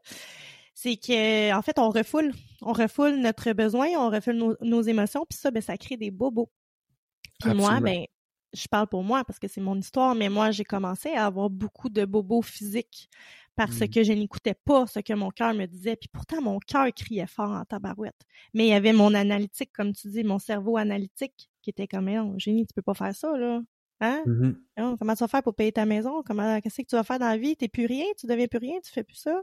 [0.73, 5.37] c'est que en fait, on refoule, on refoule notre besoin, on refoule nos, émotions, puis
[5.37, 6.49] ça, ben, ça crée des bobos.
[7.39, 8.05] Puis moi, ben,
[8.53, 11.49] je parle pour moi parce que c'est mon histoire, mais moi, j'ai commencé à avoir
[11.49, 13.09] beaucoup de bobos physiques
[13.55, 13.87] parce mmh.
[13.89, 15.95] que je n'écoutais pas ce que mon cœur me disait.
[15.95, 18.21] Puis pourtant, mon cœur criait fort en tabarouette.
[18.53, 22.09] Mais il y avait mon analytique, comme tu dis, mon cerveau analytique qui était comme,
[22.09, 23.61] non, génie, tu peux pas faire ça, là.
[23.99, 24.21] Hein?
[24.27, 24.51] Mmh
[24.99, 26.21] comment tu vas faire pour payer ta maison?
[26.23, 27.55] Comment, qu'est-ce que tu vas faire dans la vie?
[27.55, 28.05] T'es plus rien?
[28.19, 28.79] Tu deviens plus rien?
[28.83, 29.41] Tu fais plus ça?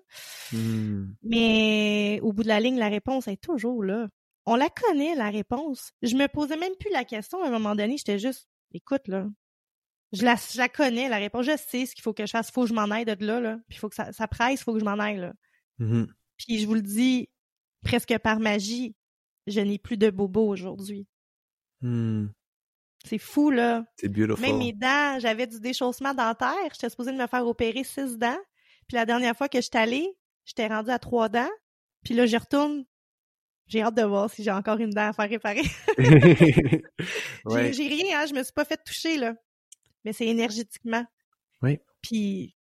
[0.52, 1.06] Mmh.
[1.24, 4.08] Mais au bout de la ligne, la réponse est toujours là.
[4.46, 5.90] On la connaît, la réponse.
[6.02, 7.96] Je me posais même plus la question à un moment donné.
[7.96, 9.26] J'étais juste, écoute, là,
[10.12, 11.46] je la, je la connais, la réponse.
[11.46, 12.48] Je sais ce qu'il faut que je fasse.
[12.48, 13.56] Il faut que je m'en aille de là, là.
[13.68, 15.32] Puis il faut que ça, ça presse, il faut que je m'en aille, là.
[15.78, 16.04] Mmh
[16.36, 17.28] Puis je vous le dis,
[17.82, 18.94] presque par magie,
[19.46, 21.06] je n'ai plus de bobo aujourd'hui.
[21.80, 22.26] Mmh.
[23.04, 23.84] C'est fou, là.
[23.98, 24.40] C'est beautiful.
[24.40, 26.54] Même mes dents, j'avais du déchaussement dentaire.
[26.72, 28.38] J'étais supposée de me faire opérer six dents.
[28.88, 31.50] Puis la dernière fois que je suis allée, j'étais rendue à trois dents.
[32.04, 32.84] Puis là, j'y retourne.
[33.66, 35.62] J'ai hâte de voir si j'ai encore une dent à faire réparer.
[37.46, 37.72] ouais.
[37.72, 38.26] J'ai rien, hein.
[38.26, 39.34] Je me suis pas fait toucher, là
[40.04, 41.04] mais c'est énergétiquement.
[41.62, 41.78] Oui.
[42.02, 42.54] Puis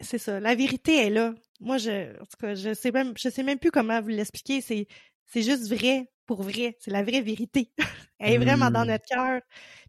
[0.00, 0.40] c'est ça.
[0.40, 1.34] La vérité est là.
[1.60, 4.60] Moi, je, en tout cas, je sais même, je sais même plus comment vous l'expliquer.
[4.60, 4.86] C'est,
[5.26, 6.76] c'est juste vrai pour vrai.
[6.80, 7.72] C'est la vraie vérité.
[8.18, 8.88] Elle est vraiment dans mmh.
[8.88, 9.40] notre cœur.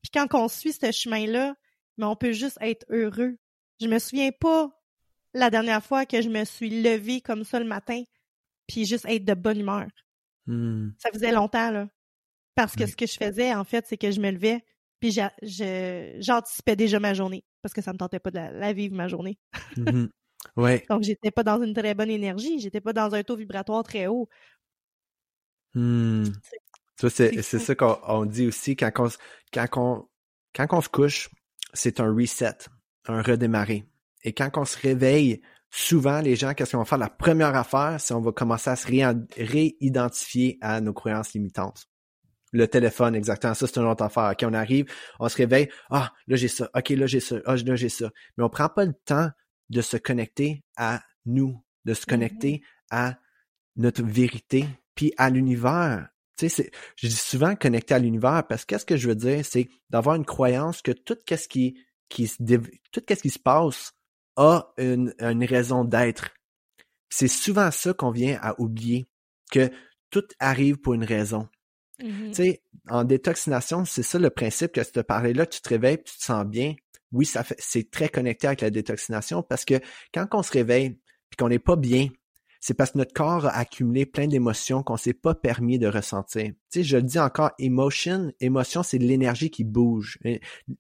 [0.02, 1.56] Puis quand on suit ce chemin-là,
[1.98, 3.38] mais on peut juste être heureux.
[3.82, 4.70] Je me souviens pas
[5.34, 8.04] la dernière fois que je me suis levée comme ça le matin,
[8.68, 9.88] puis juste être de bonne humeur.
[10.48, 10.90] Mmh.
[10.98, 11.88] Ça faisait longtemps, là.
[12.56, 14.64] Parce que ce que je faisais, en fait, c'est que je me levais,
[15.00, 15.16] puis
[16.20, 19.38] j'anticipais déjà ma journée parce que ça me tentait pas de la, vivre ma journée.
[19.76, 20.06] Mmh
[20.56, 20.86] ouais.
[20.90, 24.08] Donc j'étais pas dans une très bonne énergie, j'étais pas dans un taux vibratoire très
[24.08, 24.30] haut.
[25.76, 26.26] Mmh.
[26.96, 29.10] C'est ça qu'on dit aussi quand on,
[29.54, 30.08] quand on,
[30.56, 31.30] quand on se couche,
[31.74, 32.58] c'est un reset,
[33.06, 33.86] un redémarrer.
[34.24, 36.98] Et quand on se réveille, souvent les gens, qu'est-ce qu'on va faire?
[36.98, 41.88] La première affaire, c'est on va commencer à se réidentifier à nos croyances limitantes.
[42.54, 43.54] Le téléphone, exactement.
[43.54, 44.32] Ça, c'est une autre affaire.
[44.32, 44.86] OK, on arrive,
[45.20, 45.70] on se réveille.
[45.90, 46.70] Ah, là, j'ai ça.
[46.74, 47.38] OK, là, j'ai ça.
[47.46, 48.10] Ah, là, j'ai ça.
[48.38, 49.30] Mais on prend pas le temps
[49.70, 52.62] de se connecter à nous, de se connecter mm-hmm.
[52.92, 53.20] à
[53.76, 54.66] notre vérité,
[54.96, 56.08] puis à l'univers.
[56.38, 59.44] Tu sais, je dis souvent connecter à l'univers parce que qu'est-ce que je veux dire,
[59.44, 62.38] c'est d'avoir une croyance que tout ce qui, qui se,
[62.92, 63.94] tout ce qui se passe
[64.38, 66.30] a une, une raison d'être.
[67.10, 69.08] C'est souvent ça qu'on vient à oublier,
[69.52, 69.70] que
[70.10, 71.48] tout arrive pour une raison.
[72.02, 75.62] Mmh tu sais, en détoxination, c'est ça le principe que tu te parlais là, tu
[75.62, 76.76] te réveilles, tu te sens bien.
[77.12, 79.80] Oui, ça fait, c'est très connecté avec la détoxination parce que
[80.14, 82.10] quand on se réveille puis qu'on n'est pas bien,
[82.60, 86.46] c'est parce que notre corps a accumulé plein d'émotions qu'on s'est pas permis de ressentir.
[86.46, 90.20] Tu sais, je le dis encore, emotion, émotion, c'est de l'énergie qui bouge.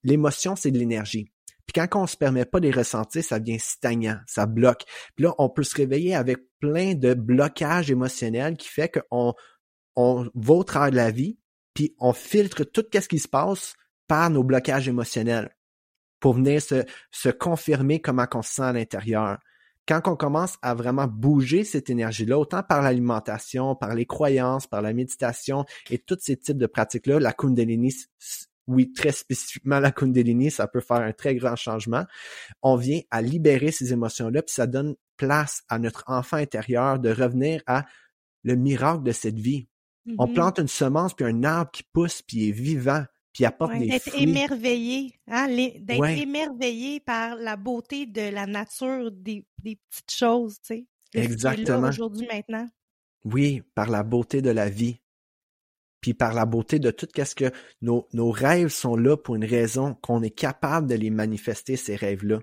[0.03, 1.31] L'émotion, c'est de l'énergie.
[1.67, 4.83] Puis quand on se permet pas de les ressentir, ça devient stagnant, ça bloque.
[5.15, 9.33] Puis là, on peut se réveiller avec plein de blocages émotionnels qui fait qu'on
[9.95, 11.37] on va au travers de la vie,
[11.73, 13.73] puis on filtre tout ce qui se passe
[14.07, 15.49] par nos blocages émotionnels
[16.19, 19.37] pour venir se, se confirmer comment on se sent à l'intérieur.
[19.87, 24.81] Quand on commence à vraiment bouger cette énergie-là, autant par l'alimentation, par les croyances, par
[24.81, 27.93] la méditation et tous ces types de pratiques-là, la Kundalini,
[28.67, 32.05] oui, très spécifiquement la Kundalini, ça peut faire un très grand changement.
[32.61, 37.09] On vient à libérer ces émotions-là, puis ça donne place à notre enfant intérieur de
[37.09, 37.85] revenir à
[38.43, 39.67] le miracle de cette vie.
[40.17, 43.03] On mmh plante une semence, puis un arbre qui pousse, puis est vivant,
[43.33, 49.45] puis apporte des d'être émerveillé, hein, d'être émerveillé par la beauté de la nature, des,
[49.63, 50.87] petites choses, tu sais.
[51.13, 51.89] Exactement.
[51.89, 52.69] Aujourd'hui, maintenant.
[53.25, 55.01] Oui, par la beauté de la vie.
[56.01, 59.45] Puis par la beauté de tout ce que nos, nos rêves sont là pour une
[59.45, 62.39] raison, qu'on est capable de les manifester, ces rêves-là.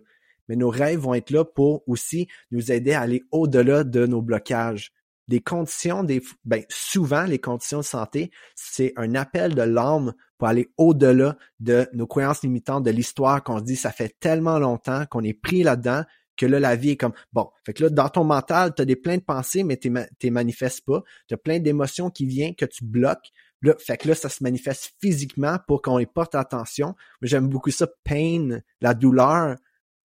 [0.49, 4.21] Mais nos rêves vont être là pour aussi nous aider à aller au-delà de nos
[4.21, 4.93] blocages,
[5.29, 10.49] des conditions, des, ben, souvent les conditions de santé, c'est un appel de l'âme pour
[10.49, 15.07] aller au-delà de nos croyances limitantes, de l'histoire qu'on se dit, ça fait tellement longtemps
[15.07, 16.05] qu'on est pris là-dedans
[16.37, 18.85] que là, la vie est comme, bon, fait que là, dans ton mental, tu as
[18.85, 21.03] des plein de pensées, mais tu ne manifestes pas.
[21.29, 23.31] Tu as plein d'émotions qui viennent que tu bloques.
[23.65, 26.95] Là, fait que là, ça se manifeste physiquement pour qu'on y porte attention.
[27.23, 29.57] J'aime beaucoup ça, pain, la douleur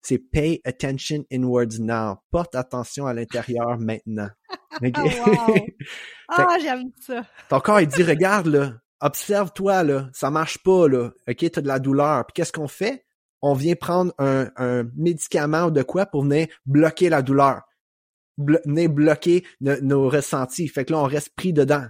[0.01, 2.17] c'est pay attention inwards now.
[2.31, 4.29] Porte attention à l'intérieur maintenant.
[6.31, 7.25] Ah, j'aime ça.
[7.49, 11.09] Ton corps, il dit, regarde, là, observe-toi, là, ça marche pas, là.
[11.27, 12.23] OK, t'as de la douleur.
[12.27, 13.03] Puis qu'est-ce qu'on fait?
[13.41, 17.63] On vient prendre un, un, médicament ou de quoi pour venir bloquer la douleur.
[18.37, 20.67] venir bloquer nos ressentis.
[20.67, 21.87] Fait que là, on reste pris dedans.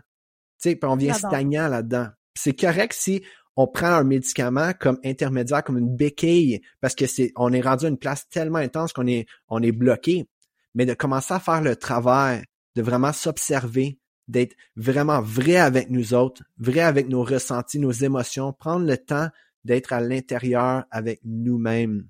[0.62, 2.08] Tu sais, on vient stagnant là-dedans.
[2.36, 3.24] C'est correct si
[3.56, 7.86] on prend un médicament comme intermédiaire, comme une béquille, parce que c'est, on est rendu
[7.86, 10.28] à une place tellement intense qu'on est, on est bloqué.
[10.76, 12.44] mais de commencer à faire le travail,
[12.76, 14.00] de vraiment s'observer,
[14.30, 19.28] d'être vraiment vrai avec nous autres, vrai avec nos ressentis, nos émotions, prendre le temps
[19.66, 22.08] d'être à l'intérieur avec nous-mêmes.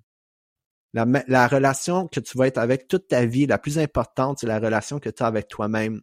[0.94, 4.48] La, la, relation que tu vas être avec toute ta vie, la plus importante, c'est
[4.48, 6.02] la relation que tu as avec toi-même.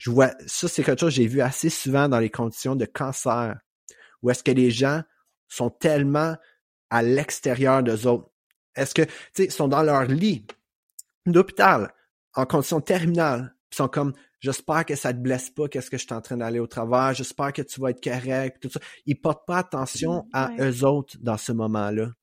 [0.00, 2.86] Je vois, ça c'est quelque chose que j'ai vu assez souvent dans les conditions de
[2.86, 3.60] cancer,
[4.22, 5.02] où est-ce que les gens
[5.46, 6.36] sont tellement
[6.88, 8.30] à l'extérieur d'eux autres.
[8.74, 10.46] Est-ce que, tu sais, sont dans leur lit
[11.26, 11.92] d'hôpital,
[12.34, 16.04] en condition terminale, ils sont comme, j'espère que ça te blesse pas, qu'est-ce que je
[16.06, 18.80] suis en train d'aller au travers, j'espère que tu vas être correct, tout ça.
[19.04, 22.14] Ils portent pas attention à eux autres dans ce moment-là.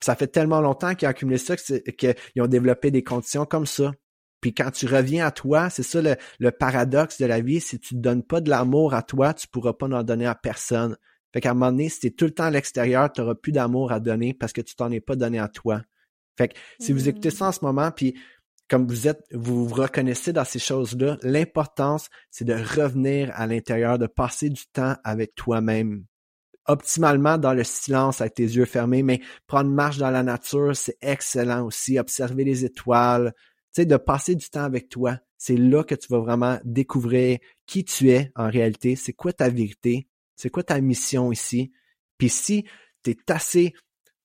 [0.00, 3.92] Ça fait tellement longtemps qu'ils ont accumulé ça qu'ils ont développé des conditions comme ça.
[4.42, 7.94] Puis quand tu reviens à toi, c'est ça le, paradoxe de la vie, si tu
[7.94, 10.96] ne donnes pas de l'amour à toi, tu pourras pas en donner à personne.
[11.32, 13.36] Fait qu'à un moment donné, si tu es tout le temps à l'extérieur, tu n'auras
[13.36, 15.80] plus d'amour à donner parce que tu t'en es pas donné à toi.
[16.36, 18.18] Fait que si vous écoutez ça en ce moment, puis
[18.68, 23.96] comme vous êtes, vous vous reconnaissez dans ces choses-là, l'importance, c'est de revenir à l'intérieur,
[23.96, 26.04] de passer du temps avec toi-même.
[26.66, 30.96] Optimalement dans le silence avec tes yeux fermés, mais prendre marche dans la nature, c'est
[31.00, 31.98] excellent aussi.
[31.98, 33.32] Observer les étoiles,
[33.72, 35.18] sais, de passer du temps avec toi.
[35.38, 39.48] C'est là que tu vas vraiment découvrir qui tu es en réalité, c'est quoi ta
[39.48, 41.72] vérité, c'est quoi ta mission ici.
[42.18, 42.64] Puis si
[43.02, 43.74] tu es assez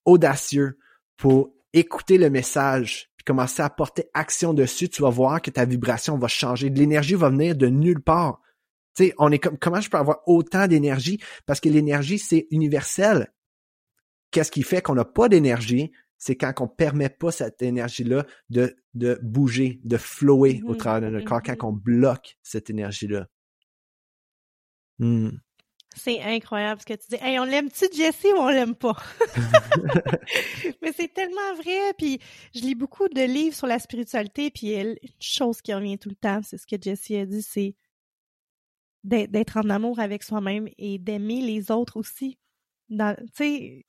[0.05, 0.77] audacieux
[1.17, 6.17] pour écouter le message commencer à porter action dessus, tu vas voir que ta vibration
[6.17, 6.69] va changer.
[6.69, 8.39] L'énergie va venir de nulle part.
[8.95, 11.19] Tu on est comme, comment je peux avoir autant d'énergie?
[11.45, 13.31] Parce que l'énergie, c'est universel.
[14.31, 15.91] Qu'est-ce qui fait qu'on n'a pas d'énergie?
[16.17, 20.77] C'est quand on permet pas cette énergie-là de, de bouger, de flower au mm-hmm.
[20.77, 21.67] travers de notre corps, quand mm-hmm.
[21.67, 23.27] on bloque cette énergie-là.
[24.99, 25.29] Hmm.
[25.95, 27.17] C'est incroyable ce que tu dis.
[27.19, 28.95] Hey, on l'aime-tu Jessie ou on l'aime pas?
[30.81, 31.93] Mais c'est tellement vrai.
[31.97, 32.19] Puis
[32.53, 34.51] je lis beaucoup de livres sur la spiritualité.
[34.51, 37.75] Puis une chose qui revient tout le temps, c'est ce que Jessie a dit, c'est
[39.03, 42.37] d'être en amour avec soi-même et d'aimer les autres aussi.
[42.89, 42.97] Tu
[43.33, 43.85] sais,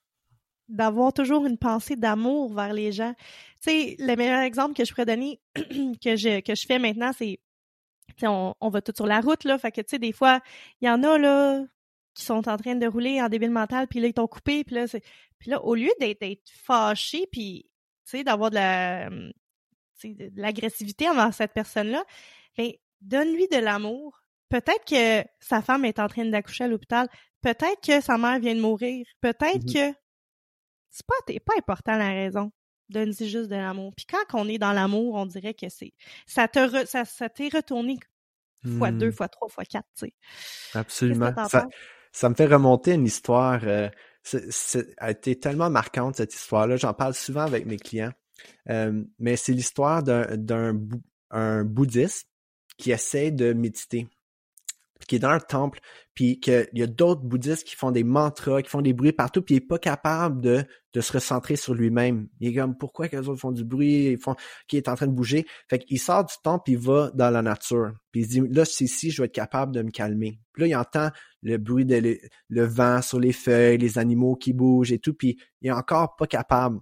[0.68, 3.14] d'avoir toujours une pensée d'amour vers les gens.
[3.62, 7.12] Tu sais, le meilleur exemple que je pourrais donner, que je, que je fais maintenant,
[7.16, 7.40] c'est
[8.22, 9.58] on, on va tout sur la route, là.
[9.58, 10.40] Fait que, tu sais, des fois,
[10.80, 11.64] il y en a, là,
[12.14, 14.74] qui sont en train de rouler en débile mental, puis là, ils t'ont coupé, puis
[14.74, 15.02] là, c'est...
[15.38, 17.66] Puis là, au lieu d'être, fâché, puis,
[18.04, 19.08] tu sais, d'avoir de la...
[19.10, 22.04] de l'agressivité envers cette personne-là,
[22.56, 24.24] ben, donne-lui de l'amour.
[24.48, 27.08] Peut-être que sa femme est en train d'accoucher à l'hôpital.
[27.40, 29.06] Peut-être que sa mère vient de mourir.
[29.20, 29.94] Peut-être mmh que
[30.90, 32.52] c'est pas, pas important la raison.
[32.88, 33.92] Donne-lui juste de l'amour.
[33.94, 35.92] Puis quand on est dans l'amour, on dirait que c'est
[36.26, 37.98] ça te ça, ça t'est retourné
[38.78, 39.12] fois deux, mmh.
[39.12, 40.14] fois trois, fois quatre, tu sais.
[40.74, 41.32] Absolument
[42.12, 43.60] ça me fait remonter une histoire.
[43.64, 43.88] Euh,
[44.22, 46.76] c'est, a été tellement marquante cette histoire-là.
[46.76, 48.12] J'en parle souvent avec mes clients.
[48.68, 50.78] Euh, mais c'est l'histoire d'un, d'un
[51.30, 52.28] un bouddhiste
[52.76, 54.08] qui essaie de méditer,
[55.06, 55.80] qui est dans un temple,
[56.14, 59.42] puis qu'il y a d'autres bouddhistes qui font des mantras, qui font des bruits partout,
[59.42, 62.28] puis il est pas capable de, de se recentrer sur lui-même.
[62.40, 64.34] Il est comme pourquoi les autres font du bruit, ils font
[64.66, 65.46] qui est en train de bouger?
[65.68, 67.92] Fait qu'il sort du temple, il va dans la nature.
[68.10, 70.40] Puis il se dit là c'est ici, je vais être capable de me calmer.
[70.52, 71.10] Puis là il entend
[71.42, 72.18] le bruit de
[72.48, 76.16] le, vent sur les feuilles, les animaux qui bougent et tout, puis il est encore
[76.16, 76.80] pas capable.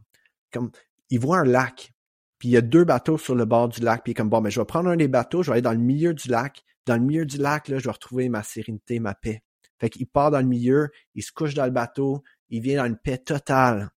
[0.51, 0.71] Comme
[1.11, 1.93] il voit un lac,
[2.39, 4.29] puis il y a deux bateaux sur le bord du lac, puis il est comme
[4.29, 6.15] bon, mais ben, je vais prendre un des bateaux, je vais aller dans le milieu
[6.15, 6.63] du lac.
[6.85, 9.43] Dans le milieu du lac, là, je vais retrouver ma sérénité, ma paix.
[9.81, 12.87] Fait qu'il part dans le milieu, il se couche dans le bateau, il vient dans
[12.87, 13.91] une paix totale.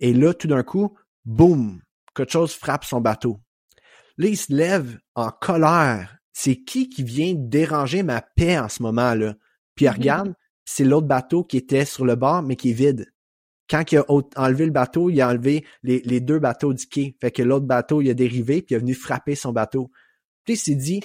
[0.00, 1.82] Et là, tout d'un coup, boum,
[2.14, 3.40] quelque chose frappe son bateau.
[4.16, 6.16] Là, il se lève en colère.
[6.32, 9.34] C'est qui qui vient déranger ma paix en ce moment-là?
[9.74, 9.92] Puis il mm-hmm.
[9.92, 13.12] regarde, c'est l'autre bateau qui était sur le bord, mais qui est vide.
[13.68, 14.04] Quand il a
[14.36, 17.16] enlevé le bateau, il a enlevé les, deux bateaux du quai.
[17.20, 19.90] Fait que l'autre bateau, il a dérivé, puis il est venu frapper son bateau.
[20.44, 21.02] Puis il s'est dit,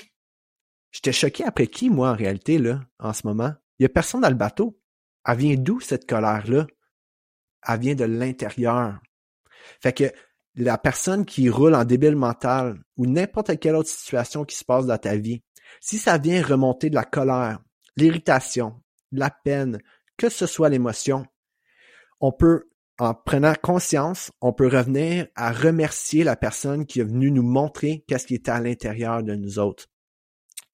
[0.92, 3.54] j'étais choqué après qui, moi, en réalité, là, en ce moment?
[3.80, 4.80] Il y a personne dans le bateau.
[5.26, 6.68] Elle vient d'où, cette colère-là?
[7.68, 9.00] Elle vient de l'intérieur.
[9.82, 10.12] Fait que
[10.56, 14.86] la personne qui roule en débile mental ou n'importe quelle autre situation qui se passe
[14.86, 15.44] dans ta vie,
[15.80, 17.60] si ça vient remonter de la colère,
[17.96, 18.82] l'irritation,
[19.12, 19.80] la peine,
[20.18, 21.26] que ce soit l'émotion,
[22.22, 22.70] on peut,
[23.00, 28.06] en prenant conscience, on peut revenir à remercier la personne qui est venue nous montrer
[28.08, 29.88] qu'est-ce qui était à l'intérieur de nous autres.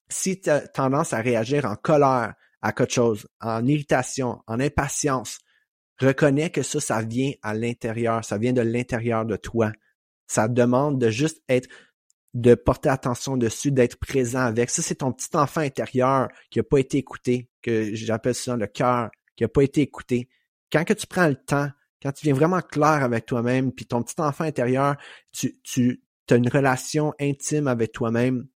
[0.09, 5.39] Si tu as tendance à réagir en colère à quelque chose, en irritation, en impatience,
[5.99, 9.71] reconnais que ça, ça vient à l'intérieur, ça vient de l'intérieur de toi.
[10.27, 11.69] Ça demande de juste être
[12.33, 14.69] de porter attention dessus, d'être présent avec.
[14.69, 18.67] Ça, c'est ton petit enfant intérieur qui n'a pas été écouté, que j'appelle ça le
[18.67, 20.29] cœur, qui n'a pas été écouté.
[20.71, 21.69] Quand que tu prends le temps,
[22.01, 24.95] quand tu viens vraiment clair avec toi-même, puis ton petit enfant intérieur,
[25.31, 28.47] tu, tu, as une relation intime avec toi-même,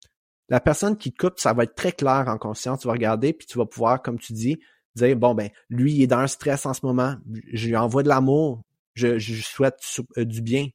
[0.49, 2.82] la personne qui te coupe, ça va être très clair en conscience.
[2.82, 4.59] Tu vas regarder, puis tu vas pouvoir, comme tu dis,
[4.95, 7.16] dire, bon, ben, lui, il est dans un stress en ce moment,
[7.53, 8.62] je lui envoie de l'amour,
[8.93, 9.80] je, je souhaite
[10.18, 10.68] euh, du bien.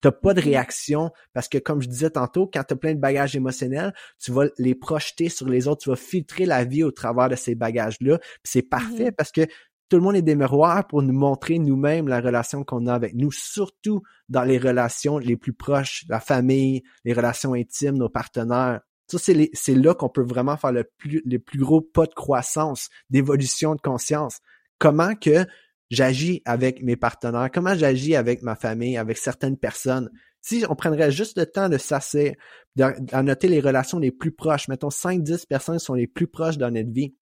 [0.00, 0.44] T'as pas de mm-hmm.
[0.44, 4.32] réaction parce que, comme je disais tantôt, quand tu as plein de bagages émotionnels, tu
[4.32, 7.54] vas les projeter sur les autres, tu vas filtrer la vie au travers de ces
[7.54, 8.18] bagages-là.
[8.42, 9.14] c'est parfait mm-hmm.
[9.14, 9.46] parce que
[9.90, 13.14] tout le monde est des miroirs pour nous montrer nous-mêmes la relation qu'on a avec
[13.14, 18.80] nous, surtout dans les relations les plus proches, la famille, les relations intimes, nos partenaires.
[19.08, 22.88] Ça, c'est là qu'on peut vraiment faire le plus, les plus gros pas de croissance,
[23.10, 24.38] d'évolution de conscience.
[24.78, 25.44] Comment que
[25.90, 30.08] j'agis avec mes partenaires, comment j'agis avec ma famille, avec certaines personnes?
[30.40, 32.32] Si on prendrait juste le temps de s'asseoir,
[32.76, 36.70] de, noter les relations les plus proches, mettons 5-10 personnes sont les plus proches dans
[36.70, 37.16] notre vie,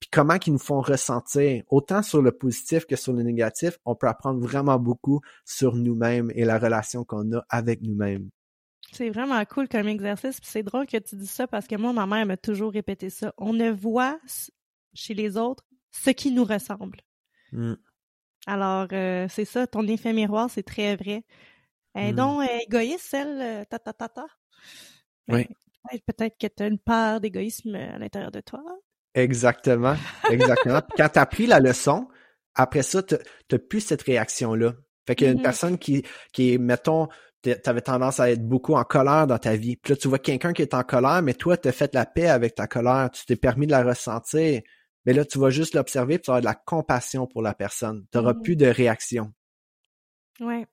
[0.00, 3.94] puis comment qu'ils nous font ressentir, autant sur le positif que sur le négatif, on
[3.94, 8.30] peut apprendre vraiment beaucoup sur nous-mêmes et la relation qu'on a avec nous-mêmes.
[8.92, 10.38] C'est vraiment cool comme exercice.
[10.42, 13.34] C'est drôle que tu dis ça parce que moi, ma mère m'a toujours répété ça.
[13.36, 14.18] On ne voit
[14.94, 17.00] chez les autres ce qui nous ressemble.
[17.52, 17.74] Mmh.
[18.46, 21.24] Alors, euh, c'est ça, ton effet miroir, c'est très vrai.
[21.94, 22.16] Et mmh.
[22.16, 24.26] donc, égoïste, celle, euh, ta ta ta ta.
[25.28, 25.46] Oui.
[26.06, 28.62] Peut-être que tu as une part d'égoïsme à l'intérieur de toi.
[29.14, 29.96] Exactement,
[30.30, 30.80] exactement.
[30.96, 32.08] Quand tu as pris la leçon,
[32.54, 33.16] après ça, tu
[33.50, 34.74] n'as plus cette réaction-là.
[35.06, 37.08] Fait qu'il y a une mmh personne qui, qui est, mettons,
[37.42, 39.76] tu avais tendance à être beaucoup en colère dans ta vie.
[39.76, 42.06] Puis là, tu vois quelqu'un qui est en colère, mais toi, tu as fait la
[42.06, 43.10] paix avec ta colère.
[43.12, 44.60] Tu t'es permis de la ressentir.
[45.06, 48.04] Mais là, tu vas juste l'observer, puis tu auras de la compassion pour la personne.
[48.12, 49.32] Tu n'auras mmh plus de réaction.
[50.40, 50.66] Ouais.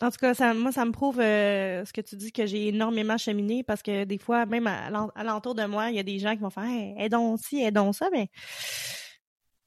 [0.00, 2.68] En tout cas, ça, moi, ça me prouve euh, ce que tu dis que j'ai
[2.68, 4.90] énormément cheminé parce que des fois, même à,
[5.22, 7.92] l'entour de moi, il y a des gens qui vont faire hey, aidons ci, aidons
[7.92, 8.28] ça, mais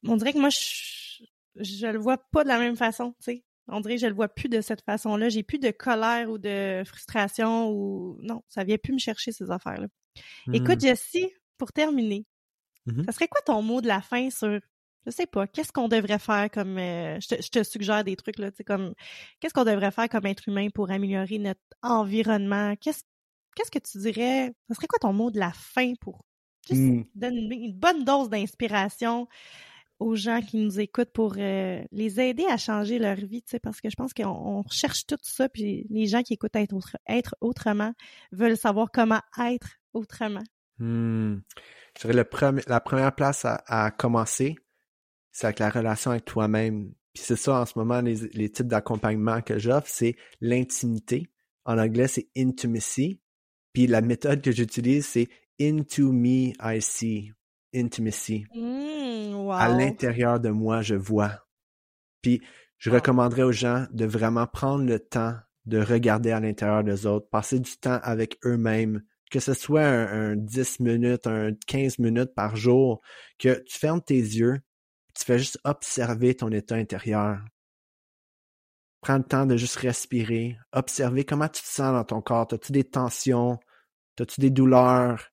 [0.06, 1.24] on dirait que moi, je,
[1.56, 3.44] je le vois pas de la même façon, tu sais.
[3.70, 5.28] On dirait que je le vois plus de cette façon-là.
[5.28, 9.52] J'ai plus de colère ou de frustration ou non, ça vient plus me chercher ces
[9.52, 9.88] affaires-là.
[10.54, 10.88] Écoute, mmh.
[10.88, 12.26] Jessie, pour terminer,
[12.88, 14.60] Mmh ça serait quoi ton mot de la fin sur
[15.08, 18.52] je sais pas, qu'est-ce qu'on devrait faire comme euh, je, te, suggère des trucs là,
[18.52, 18.94] tu sais comme
[19.40, 22.76] qu'est-ce qu'on devrait faire comme être humain pour améliorer notre environnement?
[22.76, 23.04] Qu'est-ce
[23.56, 24.54] qu'est-ce que tu dirais?
[24.68, 26.26] Ça serait quoi ton mot de la fin pour
[26.70, 27.06] juste mmh.
[27.16, 29.28] donner une, bonne dose d'inspiration
[30.00, 33.60] aux gens qui nous écoutent pour euh, les aider à changer leur vie, tu sais,
[33.60, 36.76] parce que je pense qu'on cherche tout ça, puis les gens qui écoutent être,
[37.08, 37.94] être autrement
[38.32, 40.44] veulent savoir comment être autrement.
[40.78, 41.38] Mmh
[41.98, 44.56] je dirais le la première place à, commencer,
[45.38, 46.94] c'est avec la relation avec toi-même.
[47.14, 51.30] Puis c'est ça en ce moment, les, les types d'accompagnement que j'offre, c'est l'intimité.
[51.64, 53.22] En anglais, c'est intimacy.
[53.72, 55.28] Puis la méthode que j'utilise, c'est
[55.62, 57.34] into me I see.
[57.76, 58.46] Intimacy.
[58.56, 61.46] Mmh, à l'intérieur de moi, je vois.
[62.24, 62.42] Puis
[62.80, 65.36] je recommanderais aux gens de vraiment prendre le temps
[65.68, 70.36] de regarder à l'intérieur des autres, passer du temps avec eux-mêmes, que ce soit un,
[70.36, 73.02] 10 minutes, un 15 minutes par jour,
[73.38, 74.62] que tu fermes tes yeux,
[75.18, 77.40] tu fais juste observer ton état intérieur.
[79.02, 82.48] Prends le temps de juste respirer, observer comment tu te sens dans ton corps.
[82.52, 83.60] As-tu des tensions?
[84.20, 85.30] As-tu des douleurs?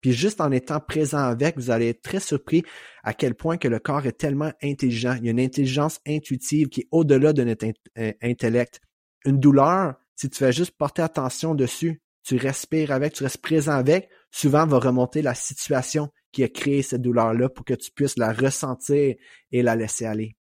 [0.00, 2.62] Puis juste en étant présent avec, vous allez être très surpris
[3.02, 5.14] à quel point que le corps est tellement intelligent.
[5.18, 7.66] Il y a une intelligence intuitive qui est au-delà de notre
[7.98, 8.80] euh, intellect.
[9.24, 13.72] Une douleur, si tu fais juste porter attention dessus, tu respires avec, tu restes présent
[13.72, 18.18] avec, souvent va remonter la situation qui a créé cette douleur-là pour que tu puisses
[18.18, 19.14] la ressentir
[19.52, 20.36] et la laisser aller.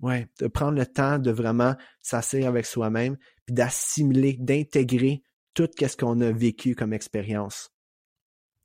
[0.00, 5.22] Ouais, de prendre le temps de vraiment s'asseoir avec soi-même, puis d'assimiler, d'intégrer
[5.54, 7.70] tout ce qu'on a vécu comme expérience.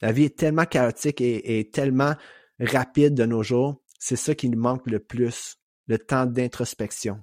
[0.01, 2.15] La vie est tellement chaotique et, tellement
[2.59, 7.19] rapide de nos jours, c'est ça qui nous manque le plus, le temps d'introspection.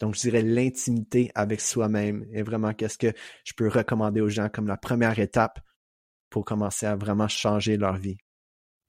[0.00, 3.12] Donc, je dirais l'intimité avec soi-même est vraiment qu'est-ce que
[3.44, 5.60] je peux recommander aux gens comme la première étape
[6.32, 8.16] pour commencer à vraiment changer leur vie.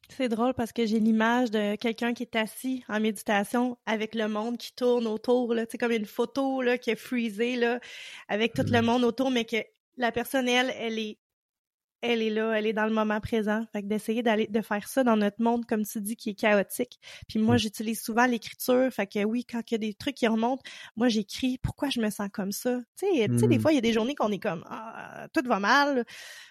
[0.09, 4.27] C'est drôle parce que j'ai l'image de quelqu'un qui est assis en méditation avec le
[4.27, 7.79] monde qui tourne autour, là, comme une photo là, qui est freezée là,
[8.27, 8.85] avec tout le mmh.
[8.85, 9.57] monde autour, mais que
[9.97, 11.17] la personne, elle, elle est
[12.03, 13.65] elle est là, elle est dans le moment présent.
[13.71, 16.35] Fait que d'essayer d'aller de faire ça dans notre monde, comme tu dis, qui est
[16.35, 16.99] chaotique.
[17.29, 17.59] Puis moi, mm.
[17.59, 18.91] j'utilise souvent l'écriture.
[18.91, 20.61] Fait que oui, quand il y a des trucs qui remontent,
[20.97, 22.81] moi j'écris pourquoi je me sens comme ça.
[22.99, 23.61] Tu sais, des mm.
[23.61, 26.03] fois, il y a des journées qu'on est comme ah, tout va mal.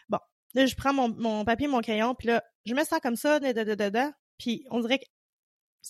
[0.08, 0.18] Bon,
[0.54, 3.40] là, je prends mon, mon papier, mon crayon, puis là, je me sens comme ça,
[3.40, 5.04] da, Puis on dirait que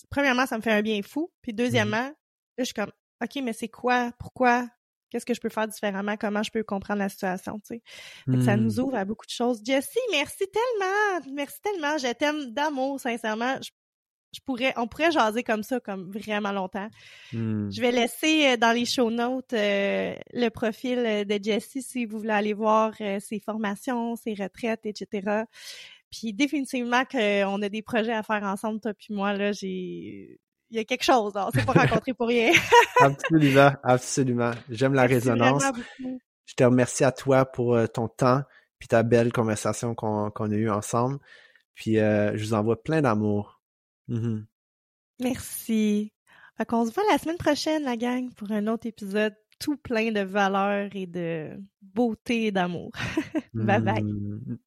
[0.09, 1.31] premièrement, ça me fait un bien fou.
[1.41, 2.13] Puis deuxièmement, là,
[2.57, 2.91] je suis comme
[3.21, 4.11] OK, mais c'est quoi?
[4.19, 4.67] Pourquoi?
[5.13, 8.43] qu'est-ce que je peux faire différemment, comment je peux comprendre la situation, tu sais?
[8.43, 8.79] Ça nous hmm.
[8.79, 9.61] ouvre à beaucoup de choses.
[9.63, 13.57] Jessie, merci tellement, merci tellement, je t'aime d'amour, sincèrement.
[13.61, 13.69] je
[14.41, 16.89] pourrais, on pourrait jaser comme ça, comme vraiment longtemps.
[17.31, 17.69] Hmm.
[17.69, 22.05] Je vais laisser euh, dans les show notes euh, le profil euh, de Jessie si
[22.05, 25.43] vous voulez aller voir ses formations, ses retraites, etc.
[26.11, 30.39] Puis définitivement qu'on a des projets à faire ensemble, toi puis moi, là, j'ai...
[30.69, 32.51] Il y a quelque chose, on s'est pas rencontrés pour rien.
[32.99, 34.51] absolument, absolument.
[34.69, 35.63] J'aime la résonance.
[36.45, 38.41] Je te remercie à toi pour ton temps
[38.79, 41.19] puis ta belle conversation qu'on a eue ensemble.
[41.75, 43.52] Puis je vous envoie plein d'amour.
[44.09, 44.45] Mm-hmm.
[45.21, 46.11] Merci.
[46.57, 50.11] Fait qu'on se voit la semaine prochaine, la gang, pour un autre épisode tout plein
[50.11, 52.91] de valeurs et de beauté et d'amour.
[53.53, 54.01] bye bye.
[54.01, 54.59] Mm.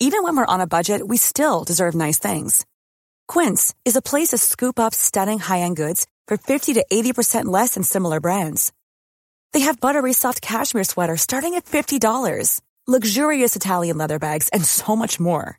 [0.00, 2.66] Even when we're on a budget, we still deserve nice things.
[3.26, 7.74] Quince is a place to scoop up stunning high-end goods for 50 to 80% less
[7.74, 8.72] than similar brands.
[9.52, 14.94] They have buttery soft cashmere sweaters starting at $50, luxurious Italian leather bags, and so
[14.94, 15.58] much more.